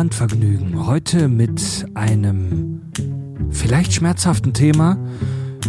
Handvergnügen. 0.00 0.86
Heute 0.86 1.28
mit 1.28 1.84
einem 1.92 2.80
vielleicht 3.50 3.92
schmerzhaften 3.92 4.54
Thema. 4.54 4.96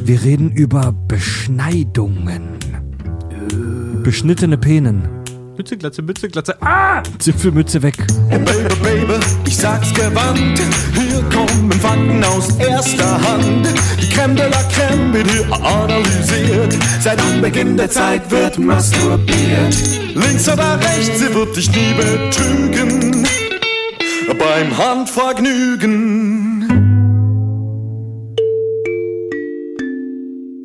Wir 0.06 0.24
reden 0.24 0.54
über 0.54 0.94
Beschneidungen. 0.94 2.58
Beschnittene 4.04 4.58
Penen. 4.58 5.04
Mütze, 5.58 5.76
Glatze, 5.76 6.02
Mütze, 6.02 6.30
Glatze. 6.30 6.62
Ah! 6.62 7.04
Zipfelmütze 7.20 7.84
weg. 7.84 7.96
Oh 8.30 8.40
Baby, 8.40 8.74
Baby, 8.82 9.20
ich 9.46 9.58
sag's 9.58 9.94
gewandt. 9.94 10.62
Hier 10.94 11.22
kommen 11.24 11.70
Fakten 11.74 12.24
aus 12.24 12.56
erster 12.56 13.22
Hand. 13.22 13.68
Die 14.02 14.08
Creme 14.08 14.38
de 14.38 14.50
la 14.50 14.64
Creme 14.72 15.14
wird 15.14 15.30
hier 15.30 15.54
analysiert. 15.54 16.78
Seit 17.02 17.22
Anbeginn 17.22 17.76
der 17.76 17.90
Zeit 17.90 18.32
wird 18.32 18.58
masturbiert. 18.58 19.76
Links 20.16 20.48
oder 20.48 20.80
rechts, 20.80 21.20
sie 21.20 21.36
wird 21.36 21.54
dich 21.54 21.70
nie 21.70 21.94
betrügen. 21.98 23.28
Beim 24.38 24.78
Handvergnügen. 24.78 26.68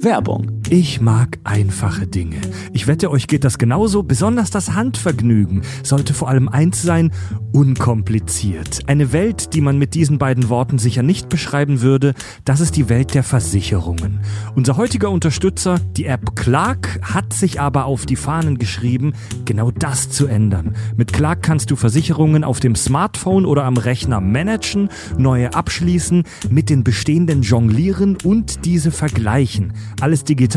Werbung. 0.01 0.55
Ich 0.69 1.01
mag 1.01 1.38
einfache 1.45 2.09
Dinge. 2.09 2.41
Ich 2.73 2.88
wette, 2.88 3.12
euch 3.12 3.29
geht 3.29 3.45
das 3.45 3.57
genauso. 3.57 4.02
Besonders 4.02 4.51
das 4.51 4.74
Handvergnügen 4.74 5.62
sollte 5.84 6.12
vor 6.12 6.29
allem 6.29 6.48
eins 6.48 6.83
sein, 6.83 7.12
unkompliziert. 7.52 8.80
Eine 8.88 9.12
Welt, 9.12 9.55
die 9.55 9.60
man 9.60 9.79
mit 9.79 9.95
diesen 9.95 10.19
beiden 10.19 10.48
Worten 10.48 10.79
sicher 10.79 11.05
nicht 11.05 11.29
beschreiben 11.29 11.83
würde, 11.83 12.15
das 12.45 12.59
ist 12.59 12.74
die 12.74 12.88
Welt 12.88 13.15
der 13.15 13.23
Versicherungen. 13.23 14.19
Unser 14.57 14.77
heutiger 14.77 15.10
Unterstützer, 15.10 15.79
die 15.97 16.07
App 16.07 16.34
Clark, 16.34 16.98
hat 17.01 17.33
sich 17.33 17.60
aber 17.60 17.85
auf 17.85 18.05
die 18.05 18.16
Fahnen 18.16 18.59
geschrieben, 18.59 19.12
genau 19.45 19.71
das 19.71 20.10
zu 20.10 20.27
ändern. 20.27 20.74
Mit 20.96 21.12
Clark 21.12 21.43
kannst 21.43 21.71
du 21.71 21.77
Versicherungen 21.77 22.43
auf 22.43 22.59
dem 22.59 22.74
Smartphone 22.74 23.46
oder 23.46 23.65
am 23.65 23.77
Rechner 23.77 24.21
managen, 24.21 24.88
neue 25.16 25.55
abschließen, 25.55 26.24
mit 26.51 26.71
den 26.71 26.83
bestehenden 26.83 27.43
jonglieren 27.43 28.19
und 28.24 28.65
diese 28.65 28.91
vergleichen. 28.91 29.73
Alles 30.01 30.24
digital, 30.24 30.55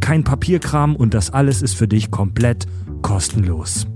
kein 0.00 0.24
Papierkram 0.24 0.96
und 0.96 1.12
das 1.12 1.30
alles 1.30 1.60
ist 1.60 1.74
für 1.74 1.86
dich 1.86 2.10
komplett 2.10 2.66
kostenlos. 3.02 3.86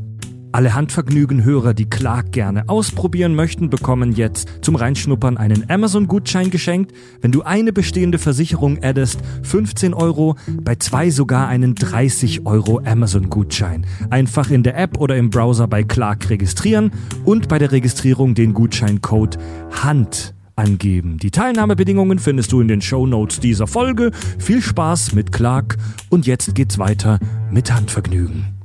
Alle 0.52 0.74
Handvergnügen-Hörer, 0.74 1.72
die 1.72 1.88
Clark 1.88 2.32
gerne 2.32 2.68
ausprobieren 2.68 3.34
möchten, 3.34 3.70
bekommen 3.70 4.12
jetzt 4.12 4.48
zum 4.60 4.77
Reinschnuppern 4.77 5.38
einen 5.38 5.70
Amazon-Gutschein 5.70 6.50
geschenkt. 6.50 6.92
Wenn 7.22 7.32
du 7.32 7.42
eine 7.42 7.72
bestehende 7.72 8.18
Versicherung 8.18 8.82
addest, 8.82 9.20
15 9.42 9.94
Euro, 9.94 10.36
bei 10.62 10.74
zwei 10.77 11.08
sogar 11.08 11.48
einen 11.48 11.74
30 11.74 12.44
Euro 12.44 12.80
Amazon-Gutschein. 12.84 13.86
Einfach 14.10 14.50
in 14.50 14.62
der 14.62 14.77
App 14.77 14.98
oder 14.98 15.16
im 15.16 15.30
Browser 15.30 15.66
bei 15.66 15.83
Clark 15.83 16.28
registrieren 16.28 16.92
und 17.24 17.48
bei 17.48 17.58
der 17.58 17.72
Registrierung 17.72 18.34
den 18.34 18.52
Gutscheincode 18.52 19.38
HAND 19.83 20.34
angeben. 20.59 21.19
Die 21.19 21.31
Teilnahmebedingungen 21.31 22.19
findest 22.19 22.53
du 22.53 22.61
in 22.61 22.69
den 22.69 22.83
Show 22.83 23.06
Notes 23.06 23.41
dieser 23.41 23.67
Folge. 23.67 24.11
Viel 24.39 24.61
Spaß 24.61 25.14
mit 25.14 25.33
Clark 25.33 25.77
und 26.11 26.27
jetzt 26.27 26.55
geht's 26.55 26.78
weiter 26.78 27.20
mit 27.51 27.73
Handvergnügen. 27.73 28.59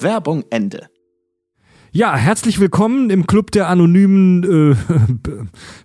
Werbung 0.00 0.44
Ende. 0.50 0.88
Ja, 1.92 2.16
herzlich 2.16 2.58
willkommen 2.58 3.10
im 3.10 3.26
Club 3.26 3.52
der 3.52 3.68
anonymen 3.68 4.72
äh, 4.72 4.76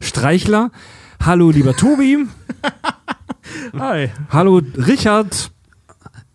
Streichler. 0.03 0.71
Hallo, 1.23 1.51
lieber 1.51 1.75
Tobi. 1.75 2.25
Hi. 3.77 4.09
Hallo, 4.29 4.61
Richard. 4.75 5.51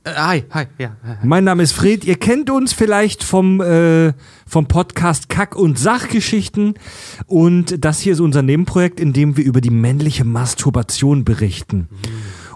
Äh, 0.04 0.12
hi, 0.16 0.44
hi, 0.50 0.66
ja. 0.78 0.96
Mein 1.22 1.44
Name 1.44 1.62
ist 1.62 1.72
Fred. 1.72 2.04
Ihr 2.04 2.16
kennt 2.16 2.50
uns 2.50 2.74
vielleicht 2.74 3.24
vom, 3.24 3.62
äh, 3.62 4.12
vom 4.46 4.66
Podcast 4.66 5.30
Kack- 5.30 5.56
und 5.56 5.78
Sachgeschichten. 5.78 6.74
Und 7.26 7.82
das 7.82 8.00
hier 8.00 8.12
ist 8.12 8.20
unser 8.20 8.42
Nebenprojekt, 8.42 9.00
in 9.00 9.14
dem 9.14 9.38
wir 9.38 9.44
über 9.44 9.62
die 9.62 9.70
männliche 9.70 10.24
Masturbation 10.24 11.24
berichten. 11.24 11.88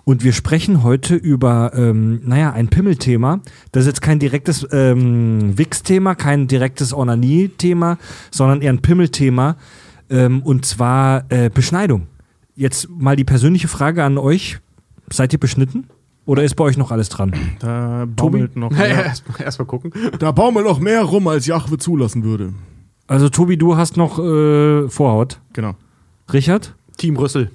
Und 0.05 0.25
wir 0.25 0.35
sprechen 0.35 0.83
heute 0.83 1.15
über, 1.15 1.73
ähm, 1.75 2.21
naja, 2.25 2.53
ein 2.53 2.69
Pimmelthema. 2.69 3.41
Das 3.73 3.83
ist 3.83 3.89
jetzt 3.89 4.03
kein 4.03 4.19
direktes 4.19 4.67
ähm, 4.71 5.57
Wix-Thema, 5.57 6.17
kein 6.17 6.49
direktes 6.49 6.93
Onanie-Thema, 6.93 7.97
sondern 8.31 8.61
eher 8.61 8.73
ein 8.73 8.83
Pimmelthema. 8.83 9.57
Ähm, 10.11 10.43
und 10.43 10.67
zwar 10.67 11.25
äh, 11.31 11.49
Beschneidung. 11.49 12.09
Jetzt 12.57 12.91
mal 12.91 13.17
die 13.17 13.25
persönliche 13.25 13.69
Frage 13.69 14.05
an 14.05 14.19
euch. 14.19 14.59
Seid 15.11 15.33
ihr 15.33 15.41
beschnitten? 15.41 15.87
Oder 16.29 16.45
ist 16.45 16.57
bei 16.57 16.65
euch 16.65 16.77
noch 16.77 16.91
alles 16.91 17.09
dran? 17.09 17.33
Da 17.59 18.05
baumelt 18.07 18.55
noch 18.55 18.71
Ja, 18.73 18.77
mehr. 18.77 19.05
Erstmal 19.07 19.41
erst 19.41 19.59
mal 19.59 19.65
gucken. 19.65 19.93
Da 20.19 20.31
baumelt 20.31 20.67
noch 20.67 20.79
mehr 20.79 21.03
rum, 21.03 21.27
als 21.27 21.47
Jahwe 21.47 21.79
zulassen 21.79 22.23
würde. 22.23 22.53
Also 23.07 23.31
Tobi, 23.31 23.57
du 23.57 23.79
hast 23.79 23.97
noch 23.97 24.19
äh, 24.19 24.91
Vorhaut. 24.91 25.41
Genau. 25.55 25.75
Richard? 26.31 26.75
Team 26.99 27.17
Rüssel. 27.17 27.51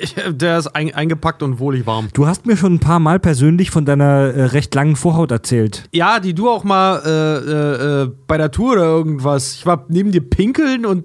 Ich, 0.00 0.16
der 0.28 0.58
ist 0.58 0.66
ein, 0.74 0.92
eingepackt 0.92 1.44
und 1.44 1.60
wohlig 1.60 1.86
warm. 1.86 2.08
Du 2.12 2.26
hast 2.26 2.44
mir 2.44 2.56
schon 2.56 2.74
ein 2.74 2.78
paar 2.80 2.98
Mal 2.98 3.20
persönlich 3.20 3.70
von 3.70 3.84
deiner 3.84 4.32
äh, 4.34 4.44
recht 4.46 4.74
langen 4.74 4.96
Vorhaut 4.96 5.30
erzählt. 5.30 5.84
Ja, 5.92 6.18
die 6.18 6.34
du 6.34 6.48
auch 6.48 6.64
mal 6.64 7.00
äh, 7.04 7.10
äh, 7.10 8.02
äh, 8.04 8.10
bei 8.26 8.36
der 8.36 8.50
Tour 8.50 8.72
oder 8.72 8.84
irgendwas. 8.84 9.54
Ich 9.54 9.64
war 9.66 9.84
neben 9.88 10.10
dir 10.10 10.28
pinkeln 10.28 10.84
und 10.86 11.04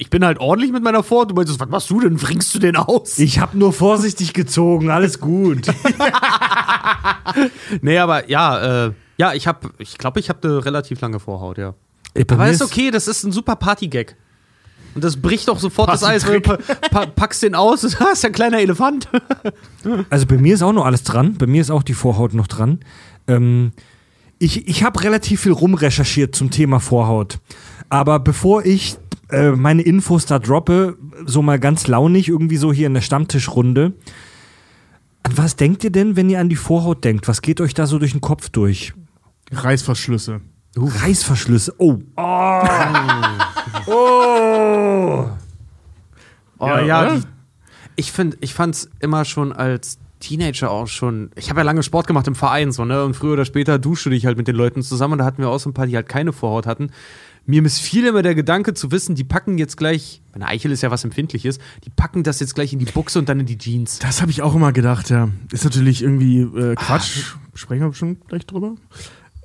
ich 0.00 0.08
bin 0.08 0.24
halt 0.24 0.38
ordentlich 0.38 0.72
mit 0.72 0.82
meiner 0.82 1.02
Vorhaut. 1.02 1.30
Du 1.30 1.34
meintest, 1.34 1.60
was 1.60 1.68
machst 1.68 1.90
du 1.90 2.00
denn? 2.00 2.16
Bringst 2.16 2.54
du 2.54 2.58
den 2.58 2.76
aus? 2.76 3.18
Ich 3.18 3.38
habe 3.38 3.58
nur 3.58 3.74
vorsichtig 3.74 4.32
gezogen, 4.32 4.88
alles 4.88 5.20
gut. 5.20 5.66
nee, 7.82 7.98
aber 7.98 8.30
ja, 8.30 8.86
äh, 8.86 8.92
ja, 9.18 9.34
ich 9.34 9.46
habe, 9.46 9.68
ich 9.76 9.98
glaube, 9.98 10.18
ich 10.18 10.30
habe 10.30 10.48
eine 10.48 10.64
relativ 10.64 11.02
lange 11.02 11.20
Vorhaut, 11.20 11.58
ja. 11.58 11.74
Aber 12.28 12.48
ist 12.48 12.62
okay, 12.62 12.90
das 12.90 13.08
ist 13.08 13.24
ein 13.24 13.32
super 13.32 13.56
Partygag. 13.56 14.16
Und 14.94 15.04
das 15.04 15.20
bricht 15.20 15.48
doch 15.48 15.58
sofort 15.58 15.90
das 15.90 16.02
Eis, 16.02 16.26
weil 16.26 16.40
du 16.40 16.56
pa 16.90 17.04
packst 17.04 17.42
den 17.42 17.54
aus, 17.54 17.80
das 17.82 17.92
ist 17.92 18.22
ja 18.22 18.30
ein 18.30 18.32
kleiner 18.32 18.58
Elefant. 18.58 19.06
Also 20.08 20.24
bei 20.24 20.38
mir 20.38 20.54
ist 20.54 20.62
auch 20.62 20.72
noch 20.72 20.86
alles 20.86 21.02
dran. 21.02 21.36
Bei 21.36 21.46
mir 21.46 21.60
ist 21.60 21.70
auch 21.70 21.82
die 21.82 21.94
Vorhaut 21.94 22.32
noch 22.32 22.46
dran. 22.46 22.80
Ähm, 23.28 23.72
ich 24.38 24.66
ich 24.66 24.82
habe 24.82 25.02
relativ 25.02 25.42
viel 25.42 25.52
rumrecherchiert 25.52 26.34
zum 26.34 26.50
Thema 26.50 26.80
Vorhaut. 26.80 27.38
Aber 27.90 28.18
bevor 28.18 28.64
ich 28.64 28.96
äh, 29.32 29.52
meine 29.52 29.82
Infos 29.82 30.26
da 30.26 30.38
droppe, 30.38 30.96
so 31.24 31.42
mal 31.42 31.58
ganz 31.58 31.86
launig 31.86 32.28
irgendwie 32.28 32.56
so 32.56 32.72
hier 32.72 32.86
in 32.86 32.94
der 32.94 33.00
Stammtischrunde. 33.00 33.92
An 35.22 35.36
was 35.36 35.56
denkt 35.56 35.84
ihr 35.84 35.90
denn, 35.90 36.16
wenn 36.16 36.30
ihr 36.30 36.40
an 36.40 36.48
die 36.48 36.56
Vorhaut 36.56 37.04
denkt? 37.04 37.28
Was 37.28 37.42
geht 37.42 37.60
euch 37.60 37.74
da 37.74 37.86
so 37.86 37.98
durch 37.98 38.12
den 38.12 38.20
Kopf 38.20 38.48
durch? 38.48 38.94
Reißverschlüsse. 39.52 40.40
Reißverschlüsse. 40.76 41.74
Oh. 41.78 41.98
Oh. 42.16 42.62
oh. 43.86 45.30
Oh 46.58 46.66
Ja, 46.66 46.80
ja, 46.80 47.20
ich 47.96 48.12
finde, 48.12 48.36
ich 48.40 48.54
fand's 48.54 48.90
immer 49.00 49.24
schon 49.24 49.52
als 49.52 49.98
Teenager 50.20 50.70
auch 50.70 50.86
schon. 50.86 51.30
Ich 51.34 51.48
habe 51.48 51.60
ja 51.60 51.64
lange 51.64 51.82
Sport 51.82 52.06
gemacht 52.06 52.26
im 52.28 52.34
Verein 52.34 52.72
so, 52.72 52.84
ne? 52.84 53.04
Und 53.04 53.14
früher 53.14 53.32
oder 53.32 53.44
später 53.44 53.78
duschte 53.78 54.10
dich 54.10 54.26
halt 54.26 54.36
mit 54.36 54.46
den 54.46 54.54
Leuten 54.54 54.82
zusammen 54.82 55.12
und 55.12 55.18
da 55.18 55.24
hatten 55.24 55.42
wir 55.42 55.48
auch 55.48 55.58
so 55.58 55.70
ein 55.70 55.74
paar, 55.74 55.86
die 55.86 55.96
halt 55.96 56.08
keine 56.08 56.32
Vorhaut 56.32 56.66
hatten. 56.66 56.90
Mir 57.46 57.62
missfiel 57.62 58.06
immer 58.06 58.22
der 58.22 58.34
Gedanke 58.34 58.74
zu 58.74 58.90
wissen, 58.92 59.14
die 59.14 59.24
packen 59.24 59.58
jetzt 59.58 59.76
gleich, 59.76 60.22
meine 60.32 60.46
Eichel 60.46 60.70
ist 60.70 60.82
ja 60.82 60.90
was 60.90 61.04
Empfindliches, 61.04 61.58
die 61.84 61.90
packen 61.90 62.22
das 62.22 62.38
jetzt 62.40 62.54
gleich 62.54 62.72
in 62.72 62.78
die 62.78 62.84
Buchse 62.84 63.18
und 63.18 63.28
dann 63.28 63.40
in 63.40 63.46
die 63.46 63.58
Jeans. 63.58 63.98
Das 63.98 64.20
habe 64.20 64.30
ich 64.30 64.42
auch 64.42 64.54
immer 64.54 64.72
gedacht, 64.72 65.10
ja. 65.10 65.28
Ist 65.50 65.64
natürlich 65.64 66.02
irgendwie 66.02 66.40
äh, 66.42 66.74
Quatsch. 66.76 67.34
Sprechen 67.54 67.82
wir 67.82 67.88
bestimmt 67.88 68.28
gleich 68.28 68.46
drüber. 68.46 68.74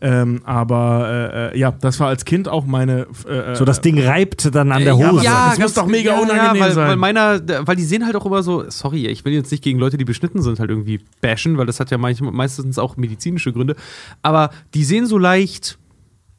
Ähm, 0.01 0.41
aber 0.43 1.07
äh, 1.53 1.55
äh, 1.55 1.57
ja, 1.59 1.71
das 1.71 1.99
war 2.01 2.09
als 2.09 2.25
Kind 2.25 2.49
auch 2.49 2.65
meine. 2.65 3.07
Äh, 3.27 3.55
So 3.55 3.63
das 3.63 3.79
Ding 3.79 3.97
reibt 3.99 4.53
dann 4.53 4.71
an 4.73 4.83
der 4.83 4.93
ja, 4.95 5.09
Hose. 5.11 5.27
aber- 5.29 5.49
das 5.51 5.57
muss 5.59 5.73
doch 5.73 5.87
mega 5.87 6.17
unangenehm 6.19 6.61
weil, 6.61 6.71
sein. 6.73 6.87
Weil 6.89 6.95
meiner, 6.97 7.39
weil 7.65 7.77
die 7.77 7.85
sehen 7.85 8.05
halt 8.05 8.15
auch 8.17 8.25
immer 8.25 8.43
so, 8.43 8.69
sorry, 8.69 9.07
ich 9.07 9.23
will 9.23 9.31
jetzt 9.33 9.51
nicht 9.51 9.63
gegen 9.63 9.79
Leute, 9.79 9.97
die 9.97 10.03
beschnitten 10.03 10.41
sind, 10.41 10.59
halt 10.59 10.69
irgendwie 10.69 10.99
bashen, 11.21 11.57
weil 11.57 11.65
das 11.65 11.79
hat 11.79 11.91
ja 11.91 11.97
manchmal, 11.97 12.33
meistens 12.33 12.77
auch 12.77 12.97
medizinische 12.97 13.53
Gründe. 13.53 13.77
Aber 14.21 14.49
die 14.73 14.83
sehen 14.83 15.05
so 15.07 15.17
leicht, 15.17 15.79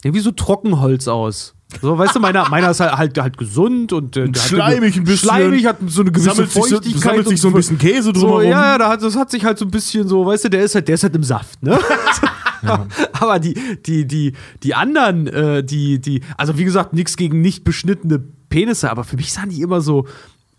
irgendwie 0.06 0.20
so 0.20 0.30
Trockenholz 0.30 1.08
aus. 1.08 1.54
So, 1.82 1.98
weißt 1.98 2.14
du, 2.14 2.20
meiner, 2.20 2.48
meiner 2.48 2.70
ist 2.70 2.80
halt, 2.80 2.92
halt, 2.92 3.18
halt 3.18 3.36
gesund 3.36 3.92
und, 3.92 4.16
äh, 4.16 4.28
schleimig 4.34 4.96
ein 4.96 5.04
bisschen. 5.04 5.28
Schleimig, 5.28 5.66
hat 5.66 5.78
so 5.88 6.02
eine 6.02 6.12
gewisse 6.12 6.30
sammelt 6.30 6.52
sich 6.52 6.62
so, 6.62 6.76
Feuchtigkeit. 6.76 7.02
sammelt 7.02 7.28
sich 7.28 7.40
so 7.40 7.48
ein 7.48 7.54
bisschen 7.54 7.78
Käse 7.78 8.02
so, 8.04 8.12
drumherum. 8.12 8.44
ja, 8.44 8.72
ja, 8.72 8.78
da 8.78 8.88
hat, 8.88 9.02
das 9.02 9.16
hat 9.16 9.30
sich 9.30 9.44
halt 9.44 9.58
so 9.58 9.64
ein 9.64 9.70
bisschen 9.70 10.06
so, 10.06 10.24
weißt 10.24 10.44
du, 10.44 10.50
der 10.50 10.62
ist 10.62 10.76
halt, 10.76 10.86
der 10.86 10.94
ist 10.94 11.02
halt 11.02 11.16
im 11.16 11.24
Saft, 11.24 11.62
ne? 11.62 11.78
Aber 13.12 13.38
die, 13.38 13.54
die, 13.84 14.06
die, 14.06 14.32
die 14.62 14.74
anderen, 14.74 15.26
äh, 15.26 15.64
die, 15.64 16.00
die, 16.00 16.22
also 16.36 16.56
wie 16.56 16.64
gesagt, 16.64 16.92
nichts 16.92 17.16
gegen 17.16 17.40
nicht 17.40 17.64
beschnittene 17.64 18.22
Penisse, 18.48 18.90
aber 18.90 19.04
für 19.04 19.16
mich 19.16 19.32
sahen 19.32 19.50
die 19.50 19.60
immer 19.60 19.80
so 19.80 20.06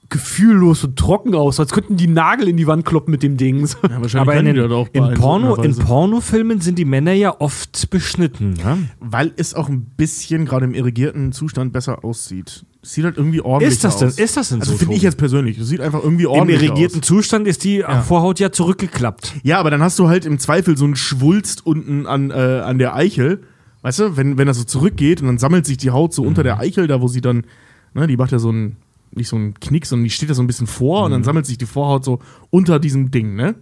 gefühllos 0.09 0.83
und 0.83 0.97
trocken 0.97 1.35
aus, 1.35 1.59
als 1.59 1.71
könnten 1.71 1.97
die 1.97 2.07
Nagel 2.07 2.47
in 2.47 2.57
die 2.57 2.67
Wand 2.67 2.85
kloppen 2.85 3.11
mit 3.11 3.23
dem 3.23 3.37
Ding. 3.37 3.65
Ja, 3.65 3.67
wahrscheinlich 4.01 4.15
Aber 4.15 4.35
in, 4.35 4.45
den, 4.45 4.55
das 4.55 4.71
auch 4.71 4.87
in, 4.93 5.13
Porno, 5.13 5.55
in. 5.55 5.75
Pornofilmen 5.75 6.61
sind 6.61 6.79
die 6.79 6.85
Männer 6.85 7.13
ja 7.13 7.35
oft 7.39 7.89
beschnitten. 7.89 8.53
Ne? 8.53 8.89
Weil 8.99 9.33
es 9.37 9.53
auch 9.53 9.69
ein 9.69 9.81
bisschen 9.97 10.45
gerade 10.45 10.65
im 10.65 10.73
irrigierten 10.73 11.31
Zustand 11.31 11.73
besser 11.73 12.03
aussieht. 12.03 12.65
Sieht 12.81 13.03
halt 13.03 13.17
irgendwie 13.17 13.41
ordentlich 13.41 13.73
Ist 13.73 13.83
das 13.83 13.97
denn, 13.97 14.07
aus. 14.07 14.17
ist 14.17 14.37
das 14.37 14.49
denn 14.49 14.61
also 14.61 14.71
so? 14.71 14.77
finde 14.77 14.95
ich 14.95 15.01
jetzt 15.01 15.17
persönlich. 15.17 15.57
Das 15.57 15.67
sieht 15.67 15.81
einfach 15.81 16.01
irgendwie 16.01 16.23
Im 16.23 16.31
ordentlich 16.31 16.63
irrigierten 16.63 16.99
aus. 16.99 17.05
Zustand 17.07 17.47
ist 17.47 17.63
die 17.63 17.83
Vorhaut 18.07 18.39
ja 18.39 18.51
zurückgeklappt. 18.51 19.35
Ja, 19.43 19.59
aber 19.59 19.71
dann 19.71 19.81
hast 19.81 19.99
du 19.99 20.07
halt 20.07 20.25
im 20.25 20.39
Zweifel 20.39 20.77
so 20.77 20.85
einen 20.85 20.95
Schwulst 20.95 21.65
unten 21.65 22.05
an, 22.05 22.31
äh, 22.31 22.33
an 22.33 22.77
der 22.77 22.95
Eichel, 22.95 23.41
Weißt 23.87 23.99
du, 23.99 24.17
wenn, 24.17 24.37
wenn 24.37 24.47
das 24.47 24.57
so 24.57 24.63
zurückgeht 24.63 25.21
und 25.21 25.27
dann 25.27 25.37
sammelt 25.37 25.65
sich 25.65 25.77
die 25.77 25.91
Haut 25.91 26.13
so 26.13 26.23
unter 26.23 26.43
der 26.43 26.59
Eichel, 26.59 26.87
da 26.87 27.01
wo 27.01 27.07
sie 27.07 27.21
dann, 27.21 27.45
ne, 27.93 28.07
die 28.07 28.17
macht 28.17 28.31
ja 28.31 28.39
so 28.39 28.51
ein, 28.51 28.75
nicht 29.11 29.29
so 29.29 29.35
ein 29.35 29.53
Knick, 29.59 29.85
sondern 29.85 30.03
die 30.03 30.09
steht 30.09 30.29
da 30.29 30.33
so 30.33 30.43
ein 30.43 30.47
bisschen 30.47 30.67
vor 30.67 31.05
und 31.05 31.11
dann 31.11 31.23
sammelt 31.23 31.45
sich 31.45 31.57
die 31.57 31.65
Vorhaut 31.65 32.03
so 32.05 32.19
unter 32.49 32.79
diesem 32.79 33.11
Ding, 33.11 33.35
ne? 33.35 33.55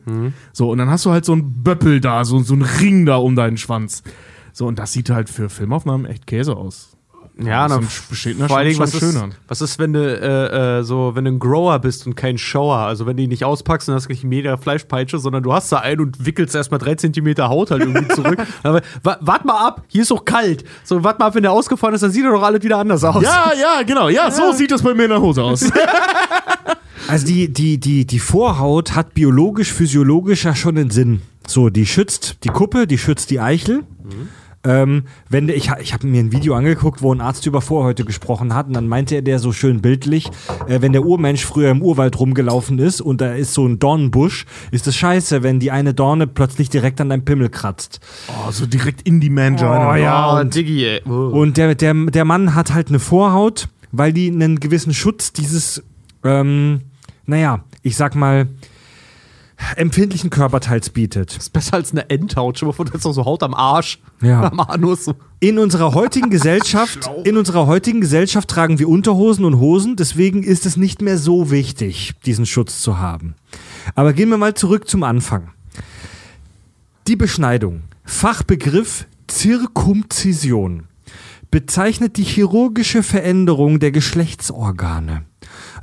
So, 0.53 0.71
und 0.71 0.77
dann 0.77 0.89
hast 0.89 1.05
du 1.05 1.11
halt 1.11 1.25
so 1.25 1.33
einen 1.33 1.63
Böppel 1.63 2.01
da, 2.01 2.25
so, 2.25 2.39
so 2.39 2.53
einen 2.53 2.63
Ring 2.63 3.05
da 3.05 3.15
um 3.17 3.35
deinen 3.35 3.57
Schwanz. 3.57 4.03
So, 4.53 4.67
und 4.67 4.79
das 4.79 4.93
sieht 4.93 5.09
halt 5.09 5.29
für 5.29 5.49
Filmaufnahmen 5.49 6.05
echt 6.05 6.27
Käse 6.27 6.55
aus. 6.55 6.94
Ja, 7.37 7.67
das 7.67 7.77
dann 7.77 7.87
besteht 8.09 8.37
vor 8.37 8.57
allen 8.57 8.73
schon, 8.73 8.85
Dingen, 8.85 8.93
was 8.93 8.99
schöner. 8.99 9.27
ist, 9.27 9.37
was 9.47 9.61
ist, 9.61 9.79
wenn 9.79 9.91
du 9.91 9.99
äh, 9.99 10.79
äh, 10.79 10.83
so, 10.83 11.11
wenn 11.15 11.25
du 11.25 11.31
ein 11.31 11.39
Grower 11.39 11.79
bist 11.79 12.07
und 12.07 12.15
kein 12.15 12.37
Shower? 12.37 12.77
Also 12.77 13.05
wenn 13.05 13.17
du 13.17 13.23
ihn 13.23 13.29
nicht 13.29 13.43
auspackst, 13.43 13.89
dann 13.89 13.95
hast 13.95 14.05
du 14.05 14.13
nicht 14.13 14.23
mega 14.23 14.55
Fleischpeitsche, 14.55 15.19
sondern 15.19 15.43
du 15.43 15.53
hast 15.53 15.69
da 15.71 15.79
einen 15.79 15.99
und 15.99 16.25
wickelst 16.25 16.55
erstmal 16.55 16.79
drei 16.79 16.95
Zentimeter 16.95 17.49
Haut 17.49 17.71
halt 17.71 17.81
irgendwie 17.81 18.07
zurück. 18.07 18.39
Aber 18.63 18.81
wa 19.03 19.17
wart 19.19 19.43
mal 19.43 19.67
ab, 19.67 19.83
hier 19.87 20.03
ist 20.03 20.11
doch 20.11 20.23
kalt. 20.23 20.63
So, 20.85 21.03
wart 21.03 21.19
mal 21.19 21.27
ab, 21.27 21.35
wenn 21.35 21.43
der 21.43 21.51
ausgefahren 21.51 21.93
ist, 21.93 22.01
dann 22.01 22.11
sieht 22.11 22.25
doch 22.25 22.41
alles 22.41 22.63
wieder 22.63 22.77
anders 22.77 23.03
aus. 23.03 23.21
Ja, 23.21 23.51
ja, 23.59 23.83
genau. 23.83 24.07
Ja, 24.07 24.31
so 24.31 24.53
sieht 24.53 24.71
das 24.71 24.81
bei 24.81 24.93
mir 24.93 25.03
in 25.03 25.09
der 25.09 25.21
Hose 25.21 25.43
aus. 25.43 25.69
Also 27.07 27.27
die, 27.27 27.53
die, 27.53 27.79
die, 27.79 28.05
die 28.05 28.19
Vorhaut 28.19 28.95
hat 28.95 29.13
biologisch, 29.13 29.71
physiologisch 29.71 30.45
ja 30.45 30.55
schon 30.55 30.75
einen 30.75 30.89
Sinn. 30.89 31.21
So, 31.45 31.69
die 31.69 31.85
schützt 31.85 32.37
die 32.43 32.49
Kuppe, 32.49 32.87
die 32.87 32.97
schützt 32.97 33.29
die 33.29 33.39
Eichel. 33.39 33.83
Ähm, 34.65 35.03
wenn 35.29 35.47
der, 35.47 35.55
ich 35.55 35.69
ich 35.79 35.93
habe 35.93 36.07
mir 36.07 36.19
ein 36.19 36.31
Video 36.31 36.55
angeguckt, 36.55 37.01
wo 37.01 37.13
ein 37.13 37.21
Arzt 37.21 37.45
über 37.45 37.61
Vorhäute 37.61 38.03
gesprochen 38.03 38.53
hat 38.53 38.67
und 38.67 38.73
dann 38.73 38.87
meinte 38.87 39.15
er 39.15 39.21
der 39.21 39.37
so 39.37 39.51
schön 39.51 39.81
bildlich, 39.81 40.29
äh, 40.67 40.81
wenn 40.81 40.91
der 40.91 41.05
Urmensch 41.05 41.45
früher 41.45 41.69
im 41.69 41.81
Urwald 41.81 42.19
rumgelaufen 42.19 42.79
ist 42.79 42.99
und 42.99 43.21
da 43.21 43.33
ist 43.33 43.53
so 43.53 43.67
ein 43.67 43.77
Dornenbusch, 43.77 44.45
ist 44.71 44.87
es 44.87 44.95
scheiße, 44.95 45.43
wenn 45.43 45.59
die 45.59 45.71
eine 45.71 45.93
Dorne 45.93 46.25
plötzlich 46.25 46.69
direkt 46.69 46.99
an 46.99 47.09
deinem 47.09 47.23
Pimmel 47.25 47.49
kratzt. 47.49 47.99
Oh, 48.27 48.51
so 48.51 48.65
direkt 48.65 49.03
in 49.03 49.19
die 49.19 49.29
Mangina. 49.29 49.91
Oh, 49.91 49.95
ja, 49.95 50.39
und 50.39 50.55
Diggi, 50.55 50.85
ey. 50.85 51.01
Oh. 51.07 51.11
Und 51.11 51.57
der, 51.57 51.75
der, 51.75 51.93
der 51.93 52.25
Mann 52.25 52.55
hat 52.55 52.73
halt 52.73 52.89
eine 52.89 52.99
Vorhaut, 52.99 53.69
weil 53.91 54.13
die 54.13 54.31
einen 54.31 54.59
gewissen 54.59 54.93
Schutz 54.93 55.31
dieses, 55.31 55.83
ähm, 56.23 56.81
naja, 57.27 57.63
ich 57.83 57.95
sag 57.95 58.15
mal, 58.15 58.47
empfindlichen 59.75 60.29
Körperteils 60.29 60.89
bietet. 60.89 61.35
ist 61.37 61.53
besser 61.53 61.75
als 61.75 61.91
eine 61.91 62.09
Endhaut. 62.09 62.59
Schon 62.59 62.67
mal 62.67 62.73
vor, 62.73 62.85
du 62.85 62.93
hast 62.93 63.05
doch 63.05 63.13
so 63.13 63.25
Haut 63.25 63.43
am 63.43 63.53
Arsch. 63.53 63.99
Ja. 64.21 64.43
Am 64.51 64.59
Anus. 64.59 65.09
In 65.39 65.59
unserer 65.59 65.93
heutigen 65.93 66.29
Gesellschaft, 66.29 67.09
in 67.23 67.37
unserer 67.37 67.67
heutigen 67.67 68.01
Gesellschaft 68.01 68.49
tragen 68.49 68.79
wir 68.79 68.87
Unterhosen 68.87 69.45
und 69.45 69.59
Hosen, 69.59 69.95
deswegen 69.95 70.43
ist 70.43 70.65
es 70.65 70.77
nicht 70.77 71.01
mehr 71.01 71.17
so 71.17 71.51
wichtig, 71.51 72.13
diesen 72.25 72.45
Schutz 72.45 72.79
zu 72.79 72.97
haben. 72.97 73.35
Aber 73.93 74.13
gehen 74.13 74.29
wir 74.29 74.37
mal 74.37 74.53
zurück 74.53 74.87
zum 74.87 75.03
Anfang. 75.03 75.51
Die 77.07 77.15
Beschneidung, 77.15 77.83
Fachbegriff 78.03 79.05
Zirkumzision, 79.27 80.83
bezeichnet 81.51 82.17
die 82.17 82.23
chirurgische 82.23 83.03
Veränderung 83.03 83.79
der 83.79 83.91
Geschlechtsorgane. 83.91 85.25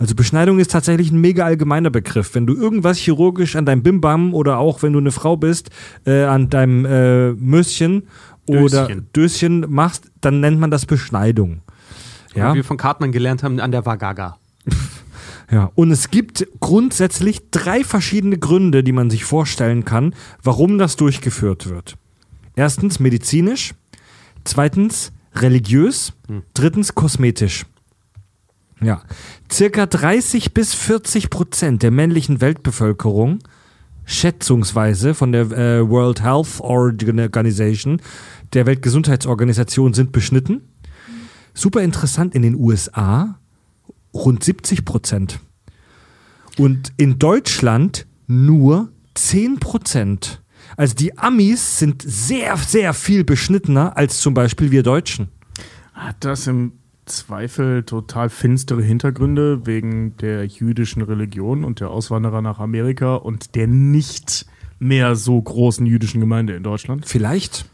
Also 0.03 0.17
Beschneidung 0.17 0.59
ist 0.59 0.73
tatsächlich 0.73 1.13
ein 1.13 1.21
mega 1.21 1.45
allgemeiner 1.45 1.89
Begriff. 1.89 2.35
Wenn 2.35 2.45
du 2.45 2.57
irgendwas 2.57 2.99
chirurgisch 2.99 3.55
an 3.55 3.67
deinem 3.67 3.85
Bimbam 3.85 4.35
oder 4.35 4.59
auch 4.59 4.83
wenn 4.83 4.93
du 4.93 4.99
eine 4.99 5.13
Frau 5.13 5.37
bist, 5.37 5.71
äh, 6.05 6.25
an 6.25 6.51
deinem 6.51 6.85
äh, 6.85 7.31
Möschen 7.35 8.09
oder 8.49 8.89
Döschen. 8.89 9.07
Döschen 9.15 9.67
machst, 9.69 10.11
dann 10.21 10.41
nennt 10.41 10.59
man 10.59 10.73
das 10.73 10.87
Beschneidung. 10.87 11.61
Ja? 12.35 12.51
Wie 12.51 12.57
wir 12.57 12.65
von 12.65 12.79
Cartman 12.79 13.13
gelernt 13.13 13.45
haben, 13.45 13.61
an 13.61 13.71
der 13.71 13.87
Vagaga. 13.87 14.39
Ja, 15.53 15.71
und 15.77 15.93
es 15.93 16.11
gibt 16.11 16.49
grundsätzlich 16.59 17.51
drei 17.53 17.85
verschiedene 17.85 18.39
Gründe, 18.39 18.83
die 18.83 18.93
man 18.93 19.09
sich 19.09 19.25
vorstellen 19.25 19.85
kann, 19.85 20.17
warum 20.43 20.79
das 20.79 20.97
durchgeführt 20.97 21.71
wird. 21.71 21.97
Erstens 22.57 22.99
medizinisch, 22.99 23.75
zweitens 24.43 25.13
religiös, 25.37 26.13
drittens 26.55 26.97
kosmetisch. 26.97 27.67
Ja, 28.82 29.02
circa 29.50 29.87
30 29.87 30.55
bis 30.55 30.75
40 30.75 31.31
Prozent 31.31 31.82
der 31.82 31.90
männlichen 31.90 32.40
Weltbevölkerung, 32.40 33.38
schätzungsweise 34.05 35.14
von 35.14 35.32
der 35.32 35.50
äh, 35.52 35.88
World 35.88 36.23
Health 36.23 36.61
Organization, 36.61 38.00
der 38.52 38.67
Weltgesundheitsorganisation, 38.67 39.94
sind 39.94 40.12
beschnitten. 40.12 40.62
Super 41.55 41.82
interessant 41.82 42.34
in 42.34 42.43
den 42.43 42.56
USA 42.56 43.38
rund 44.14 44.43
70 44.43 44.84
Prozent. 44.84 45.40
Und 46.58 46.93
in 46.96 47.19
Deutschland 47.19 48.06
nur 48.26 48.90
10 49.14 49.58
Prozent. 49.61 50.43
Also 50.76 50.94
die 50.94 51.17
Amis 51.19 51.79
sind 51.79 52.02
sehr, 52.02 52.56
sehr 52.56 52.94
viel 52.94 53.25
beschnittener 53.25 53.96
als 53.96 54.20
zum 54.20 54.34
Beispiel 54.34 54.70
wir 54.70 54.82
Deutschen. 54.82 55.29
Hat 55.93 56.17
das 56.20 56.46
im 56.46 56.73
Zweifel 57.05 57.83
total 57.83 58.29
finstere 58.31 58.83
Hintergründe 58.83 59.67
wegen 59.67 60.17
der 60.19 60.45
jüdischen 60.47 61.03
Religion 61.03 61.65
und 61.65 61.81
der 61.81 61.91
Auswanderer 61.91 62.43
nach 62.43 62.59
Amerika 62.59 63.17
und 63.17 63.55
der 63.55 63.67
nicht 63.67 64.47
mehr 64.79 65.17
so 65.17 65.41
großen 65.41 65.85
jüdischen 65.87 66.21
Gemeinde 66.21 66.55
in 66.55 66.63
Deutschland? 66.63 67.07
Vielleicht. 67.07 67.67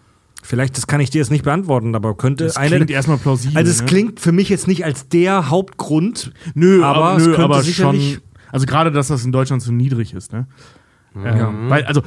Vielleicht, 0.43 0.77
das 0.79 0.87
kann 0.87 1.01
ich 1.01 1.11
dir 1.11 1.19
jetzt 1.19 1.31
nicht 1.31 1.45
beantworten, 1.45 1.95
aber 1.95 2.17
könnte 2.17 2.45
Das 2.45 2.57
eine. 2.57 2.77
klingt 2.77 2.91
erstmal 2.91 3.19
plausibel. 3.19 3.57
also 3.59 3.71
es 3.71 3.81
ne? 3.81 3.87
klingt 3.87 4.21
für 4.21 4.33
mich 4.33 4.49
jetzt 4.49 4.67
nicht 4.69 4.85
als 4.85 5.09
der 5.09 5.51
Hauptgrund. 5.51 6.33
Nö, 6.55 6.83
aber 6.83 7.05
aber, 7.05 7.17
es 7.19 7.27
nö, 7.27 7.33
könnte 7.33 7.45
aber 7.45 7.63
sicherlich- 7.63 8.15
schon. 8.15 8.23
Also 8.51 8.65
gerade, 8.65 8.91
dass 8.91 9.09
das 9.09 9.25
in 9.27 9.33
Deutschland 9.33 9.61
so 9.63 9.73
niedrig 9.73 10.15
ist, 10.15 10.33
ne? 10.33 10.47
Ähm, 11.17 11.69
weil, 11.69 11.85
also, 11.85 12.03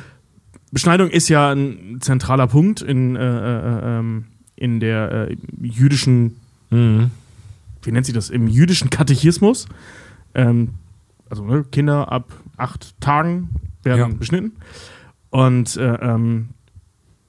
Beschneidung 0.72 1.10
ist 1.10 1.28
ja 1.30 1.52
ein 1.52 1.98
zentraler 2.00 2.48
Punkt 2.48 2.82
in, 2.82 3.16
äh, 3.16 3.20
äh, 3.20 4.00
ähm, 4.00 4.26
in 4.56 4.80
der 4.80 5.30
äh, 5.30 5.38
jüdischen, 5.62 6.38
wie 6.72 7.92
nennt 7.92 8.06
sie 8.06 8.14
das, 8.14 8.30
im 8.30 8.48
jüdischen 8.48 8.90
Katechismus. 8.90 9.68
Ähm, 10.34 10.70
also 11.30 11.44
ne, 11.44 11.64
Kinder 11.72 12.12
ab 12.12 12.32
acht 12.58 13.00
Tagen 13.02 13.50
werden 13.84 14.00
Ja. 14.00 14.08
beschnitten. 14.18 14.54
Und 15.30 15.76
äh, 15.78 15.96
ähm, 15.96 16.50